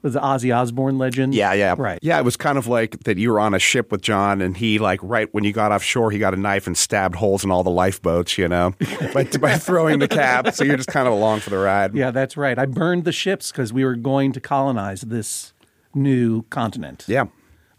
was 0.04 0.14
the 0.14 0.20
Ozzy 0.20 0.56
Osbourne 0.56 0.98
legend 0.98 1.34
Yeah, 1.34 1.54
yeah. 1.54 1.76
right 1.78 2.00
Yeah, 2.02 2.20
it 2.20 2.24
was 2.24 2.38
kind 2.38 2.58
of 2.58 2.68
like 2.68 3.00
that 3.06 3.18
you 3.18 3.32
were 3.32 3.40
on 3.40 3.54
a 3.54 3.60
ship 3.60 3.92
with 3.92 4.02
John 4.02 4.42
and 4.42 4.56
he 4.56 4.80
like 4.80 5.00
right 5.04 5.28
when 5.34 5.44
you 5.44 5.52
got 5.54 5.72
offshore 5.72 6.12
he 6.12 6.20
got 6.20 6.34
a 6.34 6.38
knife 6.38 6.68
and 6.68 6.78
stabbed 6.78 7.16
holes 7.16 7.44
in 7.44 7.52
all 7.52 7.64
the 7.64 7.72
lifeboats, 7.72 8.38
you 8.38 8.48
know, 8.48 8.74
by, 9.14 9.24
by 9.40 9.58
throwing 9.58 10.00
the 10.00 10.08
cap. 10.08 10.54
So 10.54 10.64
you're 10.64 10.78
just 10.78 10.90
kind 10.90 11.08
of 11.08 11.14
along 11.14 11.40
for 11.42 11.50
the 11.50 11.58
ride. 11.58 11.96
yeah 11.96 12.12
that's 12.12 12.38
right 12.38 12.58
I 12.58 12.66
burned 12.66 13.04
the 13.06 13.12
ships 13.12 13.52
because 13.52 13.74
we 13.74 13.84
were 13.84 13.96
going 13.96 14.32
to 14.34 14.40
colonize 14.40 15.02
this 15.02 15.54
new 15.94 16.44
continent 16.44 17.06
Yeah. 17.08 17.26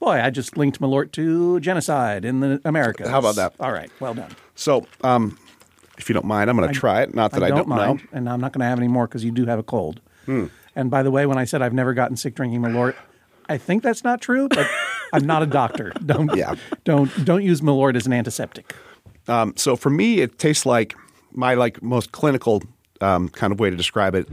boy 0.00 0.20
I 0.20 0.31
just 0.31 0.57
linked 0.57 0.81
Malort 0.81 1.12
to 1.12 1.61
genocide 1.61 2.24
in 2.24 2.40
the 2.40 2.61
Americas 2.64 3.09
How 3.09 3.20
about 3.20 3.37
that? 3.37 3.54
all 3.61 3.72
right 3.72 3.90
well 4.00 4.14
done 4.14 4.35
So, 4.57 4.87
um, 5.02 5.38
if 5.98 6.09
you 6.09 6.12
don't 6.14 6.26
mind, 6.26 6.48
I'm 6.48 6.57
going 6.57 6.68
to 6.72 6.74
try 6.74 7.02
it. 7.02 7.12
Not 7.12 7.33
that 7.33 7.42
I, 7.42 7.46
I 7.46 7.50
don't, 7.50 7.66
mind 7.68 7.98
know. 8.04 8.09
and 8.12 8.28
I'm 8.28 8.40
not 8.40 8.52
going 8.52 8.61
to 8.61 8.66
have 8.66 8.78
any 8.78 8.87
more 8.87 9.07
because 9.09 9.24
you 9.24 9.31
do 9.33 9.46
have 9.46 9.59
a 9.59 9.64
cold 9.64 10.00
Hmm. 10.26 10.46
And 10.78 10.90
by 10.90 11.02
the 11.02 11.10
way 11.10 11.26
when 11.26 11.36
I 11.36 11.44
said 11.44 11.60
I've 11.60 11.74
never 11.74 11.92
gotten 11.92 12.16
sick 12.16 12.34
drinking 12.34 12.62
Malort 12.62 12.94
I 13.50 13.58
think 13.58 13.82
that's 13.82 14.02
not 14.04 14.22
true 14.22 14.48
but 14.48 14.66
I'm 15.12 15.26
not 15.26 15.42
a 15.42 15.46
doctor 15.46 15.92
don't 16.06 16.34
Yeah. 16.34 16.54
don't 16.84 17.10
don't 17.24 17.42
use 17.42 17.60
Malort 17.60 17.96
as 17.96 18.06
an 18.06 18.12
antiseptic 18.14 18.72
Um, 19.28 19.52
so 19.56 19.76
for 19.76 19.90
me, 19.90 20.20
it 20.20 20.38
tastes 20.38 20.64
like 20.64 20.94
my 21.32 21.52
like 21.54 21.82
most 21.82 22.12
clinical 22.12 22.62
um, 23.02 23.28
kind 23.28 23.52
of 23.52 23.60
way 23.60 23.68
to 23.70 23.76
describe 23.76 24.14
it 24.14 24.26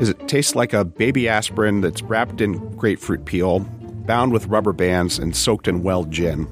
is 0.00 0.08
it 0.08 0.26
tastes 0.26 0.56
like 0.56 0.72
a 0.72 0.84
baby 0.84 1.28
aspirin 1.28 1.80
that's 1.80 2.02
wrapped 2.02 2.40
in 2.40 2.52
grapefruit 2.76 3.24
peel, 3.24 3.60
bound 4.06 4.32
with 4.32 4.46
rubber 4.46 4.72
bands, 4.72 5.18
and 5.18 5.36
soaked 5.36 5.68
in 5.68 5.82
well 5.84 6.04
gin. 6.06 6.48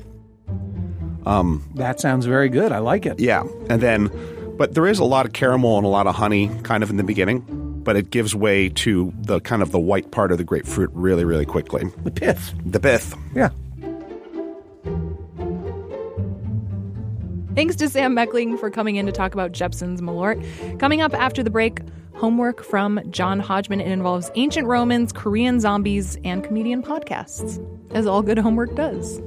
That 1.75 2.01
sounds 2.01 2.27
very 2.27 2.49
good. 2.49 2.71
I 2.73 2.79
like 2.79 3.07
it. 3.07 3.19
Yeah, 3.19 3.43
and 3.69 3.81
then, 3.83 4.09
but 4.57 4.75
there 4.75 4.87
is 4.87 4.99
a 4.99 5.05
lot 5.05 5.27
of 5.27 5.33
caramel 5.33 5.77
and 5.77 5.85
a 5.87 5.89
lot 5.91 6.07
of 6.07 6.15
honey 6.15 6.49
kind 6.63 6.83
of 6.83 6.91
in 6.91 6.97
the 6.97 7.05
beginning, 7.05 7.41
but 7.91 7.97
it 7.97 8.11
gives 8.11 8.37
way 8.37 8.69
to 8.69 9.13
the 9.23 9.41
kind 9.41 9.63
of 9.63 9.73
the 9.73 9.79
white 9.81 10.13
part 10.13 10.31
of 10.31 10.39
the 10.39 10.45
grapefruit 10.45 10.89
really, 10.93 11.25
really 11.25 11.45
quickly. 11.45 11.83
The 12.05 12.13
pith. 12.13 12.55
The 12.65 12.79
pith. 12.79 13.17
Yeah. 13.35 13.49
Thanks 17.57 17.75
to 17.75 17.89
Sam 17.89 18.15
Mechling 18.15 18.61
for 18.61 18.71
coming 18.71 18.95
in 18.95 19.07
to 19.07 19.11
talk 19.11 19.35
about 19.35 19.51
Jeppson's 19.51 20.01
Malort. 20.01 20.79
Coming 20.79 21.01
up 21.01 21.15
after 21.15 21.43
the 21.43 21.51
break, 21.51 21.81
homework 22.15 22.63
from 22.63 23.01
John 23.11 23.41
Hodgman. 23.41 23.81
It 23.81 23.91
involves 23.91 24.31
ancient 24.37 24.69
Romans, 24.69 25.13
Korean 25.13 25.59
zombies, 25.59 26.17
and 26.25 26.45
comedian 26.45 26.85
podcasts, 26.85 27.59
as 27.91 28.07
all 28.07 28.23
good 28.23 28.39
homework 28.39 28.73
does. 28.77 29.21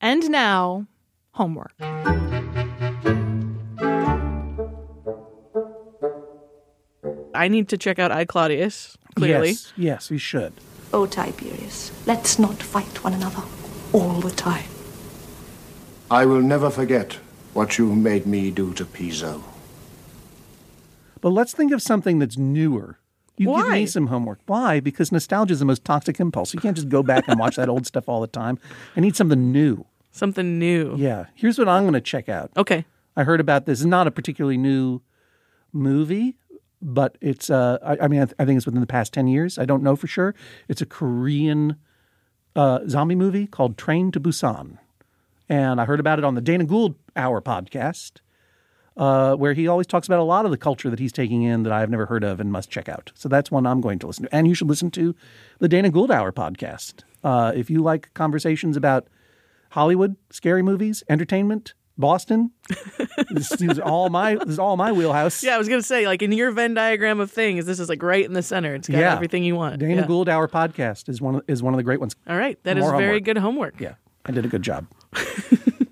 And 0.00 0.28
now, 0.30 0.88
homework. 1.36 1.72
I 7.34 7.48
need 7.48 7.68
to 7.68 7.76
check 7.76 7.98
out 7.98 8.10
I 8.10 8.24
Claudius. 8.24 8.96
Clearly, 9.14 9.50
Yes, 9.50 9.72
yes, 9.76 10.10
we 10.10 10.18
should. 10.18 10.52
Oh, 10.92 11.06
Tiberius, 11.06 11.90
let's 12.06 12.38
not 12.38 12.62
fight 12.62 13.02
one 13.04 13.12
another 13.14 13.42
all 13.92 14.20
the 14.20 14.30
time. 14.30 14.68
I 16.10 16.24
will 16.26 16.42
never 16.42 16.70
forget 16.70 17.18
what 17.52 17.78
you 17.78 17.94
made 17.94 18.26
me 18.26 18.50
do 18.50 18.72
to 18.74 18.84
Piso. 18.84 19.42
But 21.20 21.30
let's 21.30 21.52
think 21.52 21.72
of 21.72 21.82
something 21.82 22.18
that's 22.18 22.36
newer. 22.36 22.98
You 23.38 23.54
give 23.54 23.68
me 23.68 23.86
some 23.86 24.06
homework. 24.06 24.38
Why? 24.46 24.80
Because 24.80 25.12
nostalgia 25.12 25.52
is 25.52 25.58
the 25.58 25.64
most 25.66 25.84
toxic 25.84 26.20
impulse. 26.20 26.54
You 26.54 26.60
can't 26.60 26.76
just 26.76 26.88
go 26.88 27.02
back 27.02 27.28
and 27.28 27.38
watch 27.38 27.56
that 27.56 27.68
old 27.68 27.86
stuff 27.86 28.08
all 28.08 28.20
the 28.22 28.26
time. 28.26 28.58
I 28.96 29.00
need 29.00 29.16
something 29.16 29.52
new. 29.52 29.84
Something 30.16 30.58
new. 30.58 30.94
Yeah. 30.96 31.26
Here's 31.34 31.58
what 31.58 31.68
I'm 31.68 31.84
going 31.84 31.94
to 31.94 32.00
check 32.00 32.28
out. 32.28 32.50
Okay. 32.56 32.84
I 33.16 33.24
heard 33.24 33.40
about 33.40 33.66
this. 33.66 33.80
It's 33.80 33.86
not 33.86 34.06
a 34.06 34.10
particularly 34.10 34.58
new 34.58 35.00
movie, 35.72 36.36
but 36.82 37.16
it's. 37.20 37.48
Uh, 37.48 37.78
I, 37.82 38.04
I 38.04 38.08
mean, 38.08 38.20
I, 38.20 38.24
th- 38.26 38.34
I 38.38 38.44
think 38.44 38.58
it's 38.58 38.66
within 38.66 38.82
the 38.82 38.86
past 38.86 39.12
ten 39.14 39.26
years. 39.26 39.58
I 39.58 39.64
don't 39.64 39.82
know 39.82 39.96
for 39.96 40.06
sure. 40.06 40.34
It's 40.68 40.82
a 40.82 40.86
Korean 40.86 41.76
uh, 42.54 42.80
zombie 42.88 43.14
movie 43.14 43.46
called 43.46 43.78
Train 43.78 44.12
to 44.12 44.20
Busan, 44.20 44.78
and 45.48 45.80
I 45.80 45.86
heard 45.86 46.00
about 46.00 46.18
it 46.18 46.24
on 46.26 46.34
the 46.34 46.42
Dana 46.42 46.64
Gould 46.64 46.96
Hour 47.16 47.40
podcast, 47.40 48.20
uh, 48.98 49.34
where 49.36 49.54
he 49.54 49.66
always 49.66 49.86
talks 49.86 50.06
about 50.06 50.20
a 50.20 50.24
lot 50.24 50.44
of 50.44 50.50
the 50.50 50.58
culture 50.58 50.90
that 50.90 50.98
he's 50.98 51.12
taking 51.12 51.42
in 51.42 51.62
that 51.62 51.72
I've 51.72 51.88
never 51.88 52.04
heard 52.04 52.22
of 52.22 52.38
and 52.38 52.52
must 52.52 52.70
check 52.70 52.86
out. 52.86 53.12
So 53.14 53.30
that's 53.30 53.50
one 53.50 53.66
I'm 53.66 53.80
going 53.80 53.98
to 54.00 54.06
listen 54.06 54.26
to, 54.26 54.34
and 54.34 54.46
you 54.46 54.54
should 54.54 54.68
listen 54.68 54.90
to 54.90 55.14
the 55.58 55.68
Dana 55.68 55.88
Gould 55.88 56.10
Hour 56.10 56.32
podcast 56.32 57.04
uh, 57.24 57.52
if 57.54 57.70
you 57.70 57.82
like 57.82 58.12
conversations 58.12 58.76
about 58.76 59.08
Hollywood, 59.76 60.16
scary 60.30 60.62
movies, 60.62 61.02
entertainment, 61.10 61.74
Boston. 61.98 62.50
this 63.30 63.52
is 63.60 63.78
all 63.78 64.08
my 64.08 64.36
this 64.36 64.48
is 64.48 64.58
all 64.58 64.78
my 64.78 64.90
wheelhouse. 64.90 65.42
Yeah, 65.44 65.54
I 65.54 65.58
was 65.58 65.68
gonna 65.68 65.82
say, 65.82 66.06
like 66.06 66.22
in 66.22 66.32
your 66.32 66.50
Venn 66.50 66.72
diagram 66.72 67.20
of 67.20 67.30
things, 67.30 67.66
this 67.66 67.78
is 67.78 67.90
like 67.90 68.02
right 68.02 68.24
in 68.24 68.32
the 68.32 68.42
center. 68.42 68.74
It's 68.74 68.88
got 68.88 68.96
Yeah. 68.98 69.12
everything 69.12 69.44
you 69.44 69.54
want. 69.54 69.78
Dana 69.78 69.96
Yeah. 70.00 70.06
Gould 70.06 70.30
Hour 70.30 70.48
podcast 70.48 71.10
is 71.10 71.20
one 71.20 71.36
of, 71.36 71.42
is 71.46 71.62
one 71.62 71.74
of 71.74 71.76
the 71.76 71.84
great 71.84 72.00
ones. 72.00 72.16
All 72.26 72.38
right, 72.38 72.58
that 72.64 72.78
is 72.78 72.82
More 72.82 72.92
very 72.92 73.04
homework. 73.04 73.24
good 73.24 73.36
homework. 73.38 73.80
Yeah, 73.80 73.94
I 74.24 74.32
did 74.32 74.46
a 74.46 74.48
good 74.48 74.62
job. 74.62 74.86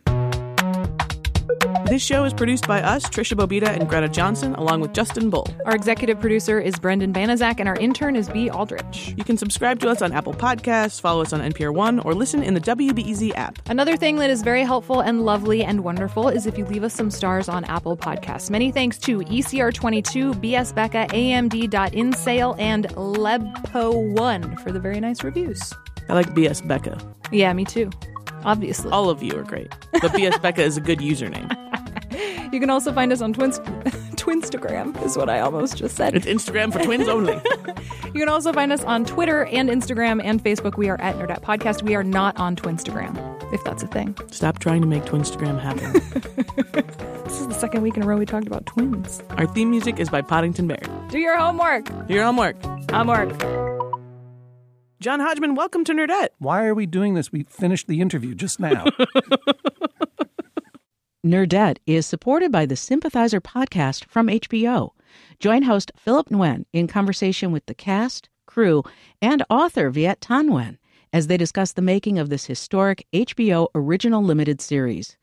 This 1.87 2.03
show 2.03 2.25
is 2.25 2.33
produced 2.33 2.67
by 2.67 2.83
us, 2.83 3.05
Tricia 3.05 3.37
Bobeda 3.37 3.69
and 3.69 3.89
Greta 3.89 4.09
Johnson, 4.09 4.55
along 4.55 4.81
with 4.81 4.93
Justin 4.93 5.31
Bull. 5.31 5.47
Our 5.65 5.75
executive 5.75 6.19
producer 6.19 6.59
is 6.59 6.79
Brendan 6.79 7.13
Banaszak, 7.13 7.61
and 7.61 7.69
our 7.69 7.77
intern 7.77 8.17
is 8.17 8.29
B. 8.29 8.51
Aldrich. 8.51 9.15
You 9.17 9.25
can 9.25 9.37
subscribe 9.37 9.79
to 9.81 9.89
us 9.89 10.03
on 10.03 10.13
Apple 10.13 10.35
Podcasts, 10.35 11.01
follow 11.01 11.23
us 11.23 11.33
on 11.33 11.41
NPR 11.41 11.75
One, 11.75 12.01
or 12.01 12.15
listen 12.15 12.43
in 12.43 12.55
the 12.55 12.61
WBEZ 12.61 13.37
app. 13.37 13.59
Another 13.69 13.97
thing 13.97 14.17
that 14.17 14.31
is 14.31 14.43
very 14.43 14.63
helpful 14.63 15.01
and 15.01 15.25
lovely 15.25 15.63
and 15.63 15.85
wonderful 15.85 16.29
is 16.29 16.47
if 16.47 16.59
you 16.59 16.65
leave 16.65 16.85
us 16.85 16.95
some 16.95 17.11
stars 17.11 17.49
on 17.49 17.65
Apple 17.65 17.97
Podcasts. 17.97 18.51
Many 18.51 18.73
thanks 18.73 18.99
to 18.99 19.23
E 19.23 19.45
ECR22, 19.45 20.35
BS 20.35 20.75
Becca, 20.75 21.07
AMD.InSale, 21.11 22.59
and 22.59 22.89
Lebpo1 22.89 24.61
for 24.61 24.73
the 24.73 24.81
very 24.81 25.01
nice 25.01 25.23
reviews. 25.23 25.73
I 26.09 26.15
like 26.15 26.35
BS 26.35 26.67
Becca. 26.67 26.99
Yeah, 27.31 27.53
me 27.53 27.65
too. 27.65 27.91
Obviously. 28.45 28.91
All 28.91 29.09
of 29.11 29.23
you 29.23 29.39
are 29.39 29.43
great. 29.43 29.71
But 29.93 30.13
BS 30.13 30.41
Becca 30.43 30.63
is 30.63 30.77
a 30.77 30.81
good 30.81 30.99
username. 30.99 31.51
You 32.53 32.61
can 32.61 32.71
also 32.71 32.93
find 32.93 33.13
us 33.13 33.21
on 33.21 33.33
Twins- 33.33 33.59
Twinstagram, 34.17 35.03
is 35.05 35.17
what 35.17 35.29
I 35.29 35.41
almost 35.41 35.77
just 35.77 35.97
said. 35.97 36.15
It's 36.15 36.27
Instagram 36.27 36.73
for 36.73 36.79
twins 36.83 37.09
only. 37.09 37.41
You 38.15 38.21
can 38.21 38.29
also 38.29 38.53
find 38.53 38.71
us 38.73 38.85
on 38.85 39.05
Twitter 39.05 39.45
and 39.47 39.69
Instagram 39.69 40.23
and 40.23 40.43
Facebook. 40.43 40.77
We 40.77 40.89
are 40.89 41.01
at 41.01 41.17
Nerdette 41.17 41.43
Podcast. 41.43 41.83
We 41.83 41.97
are 41.97 42.05
not 42.05 42.37
on 42.39 42.55
Twinstagram, 42.55 43.13
if 43.53 43.65
that's 43.65 43.83
a 43.83 43.89
thing. 43.89 44.17
Stop 44.31 44.61
trying 44.61 44.83
to 44.83 44.87
make 44.87 45.03
Twinstagram 45.03 45.61
happen. 45.61 45.93
This 47.25 47.41
is 47.41 47.49
the 47.49 47.55
second 47.55 47.83
week 47.83 47.97
in 47.97 48.05
a 48.05 48.07
row 48.07 48.17
we 48.17 48.25
talked 48.25 48.47
about 48.47 48.67
twins. 48.67 49.21
Our 49.31 49.49
theme 49.49 49.69
music 49.73 49.99
is 49.99 50.11
by 50.11 50.23
Podington 50.23 50.69
Bear. 50.69 50.83
Do 51.11 51.19
your 51.19 51.37
homework. 51.37 51.87
Do 52.07 52.15
your 52.15 52.23
homework. 52.23 52.55
Homework. 52.93 53.74
John 55.05 55.21
Hodgman, 55.21 55.55
welcome 55.55 55.85
to 55.85 55.93
Nerdette. 55.93 56.31
Why 56.39 56.65
are 56.65 56.75
we 56.75 56.87
doing 56.87 57.13
this? 57.13 57.31
We 57.31 57.43
finished 57.43 57.89
the 57.89 58.01
interview 58.01 58.35
just 58.35 58.59
now. 58.59 58.87
Nerdette 61.27 61.77
is 61.87 62.07
supported 62.07 62.51
by 62.51 62.65
the 62.65 62.75
Sympathizer 62.75 63.39
podcast 63.39 64.07
from 64.07 64.29
HBO. 64.29 64.93
Join 65.41 65.65
host 65.65 65.93
Philip 65.95 66.31
Nguyen 66.31 66.65
in 66.73 66.87
conversation 66.87 67.53
with 67.53 67.67
the 67.67 67.75
cast, 67.75 68.31
crew, 68.47 68.83
and 69.21 69.45
author 69.51 69.91
Viet 69.91 70.21
Thanh 70.21 70.49
Nguyen 70.49 70.79
as 71.13 71.27
they 71.27 71.37
discuss 71.37 71.73
the 71.73 71.83
making 71.83 72.19
of 72.19 72.31
this 72.31 72.47
historic 72.47 73.07
HBO 73.13 73.69
original 73.75 74.25
limited 74.25 74.63
series. 74.63 75.19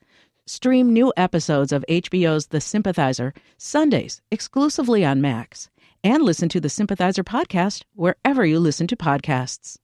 Stream 0.45 0.93
new 0.93 1.11
episodes 1.17 1.71
of 1.71 1.83
HBO's 1.89 2.45
The 2.49 2.61
Sympathizer 2.61 3.33
Sundays 3.57 4.21
exclusively 4.29 5.03
on 5.03 5.21
Max 5.21 5.71
and 6.03 6.23
listen 6.23 6.49
to 6.49 6.59
the 6.59 6.69
Sympathizer 6.69 7.23
podcast 7.23 7.83
wherever 7.93 8.45
you 8.45 8.59
listen 8.59 8.87
to 8.87 8.95
podcasts. 8.95 9.77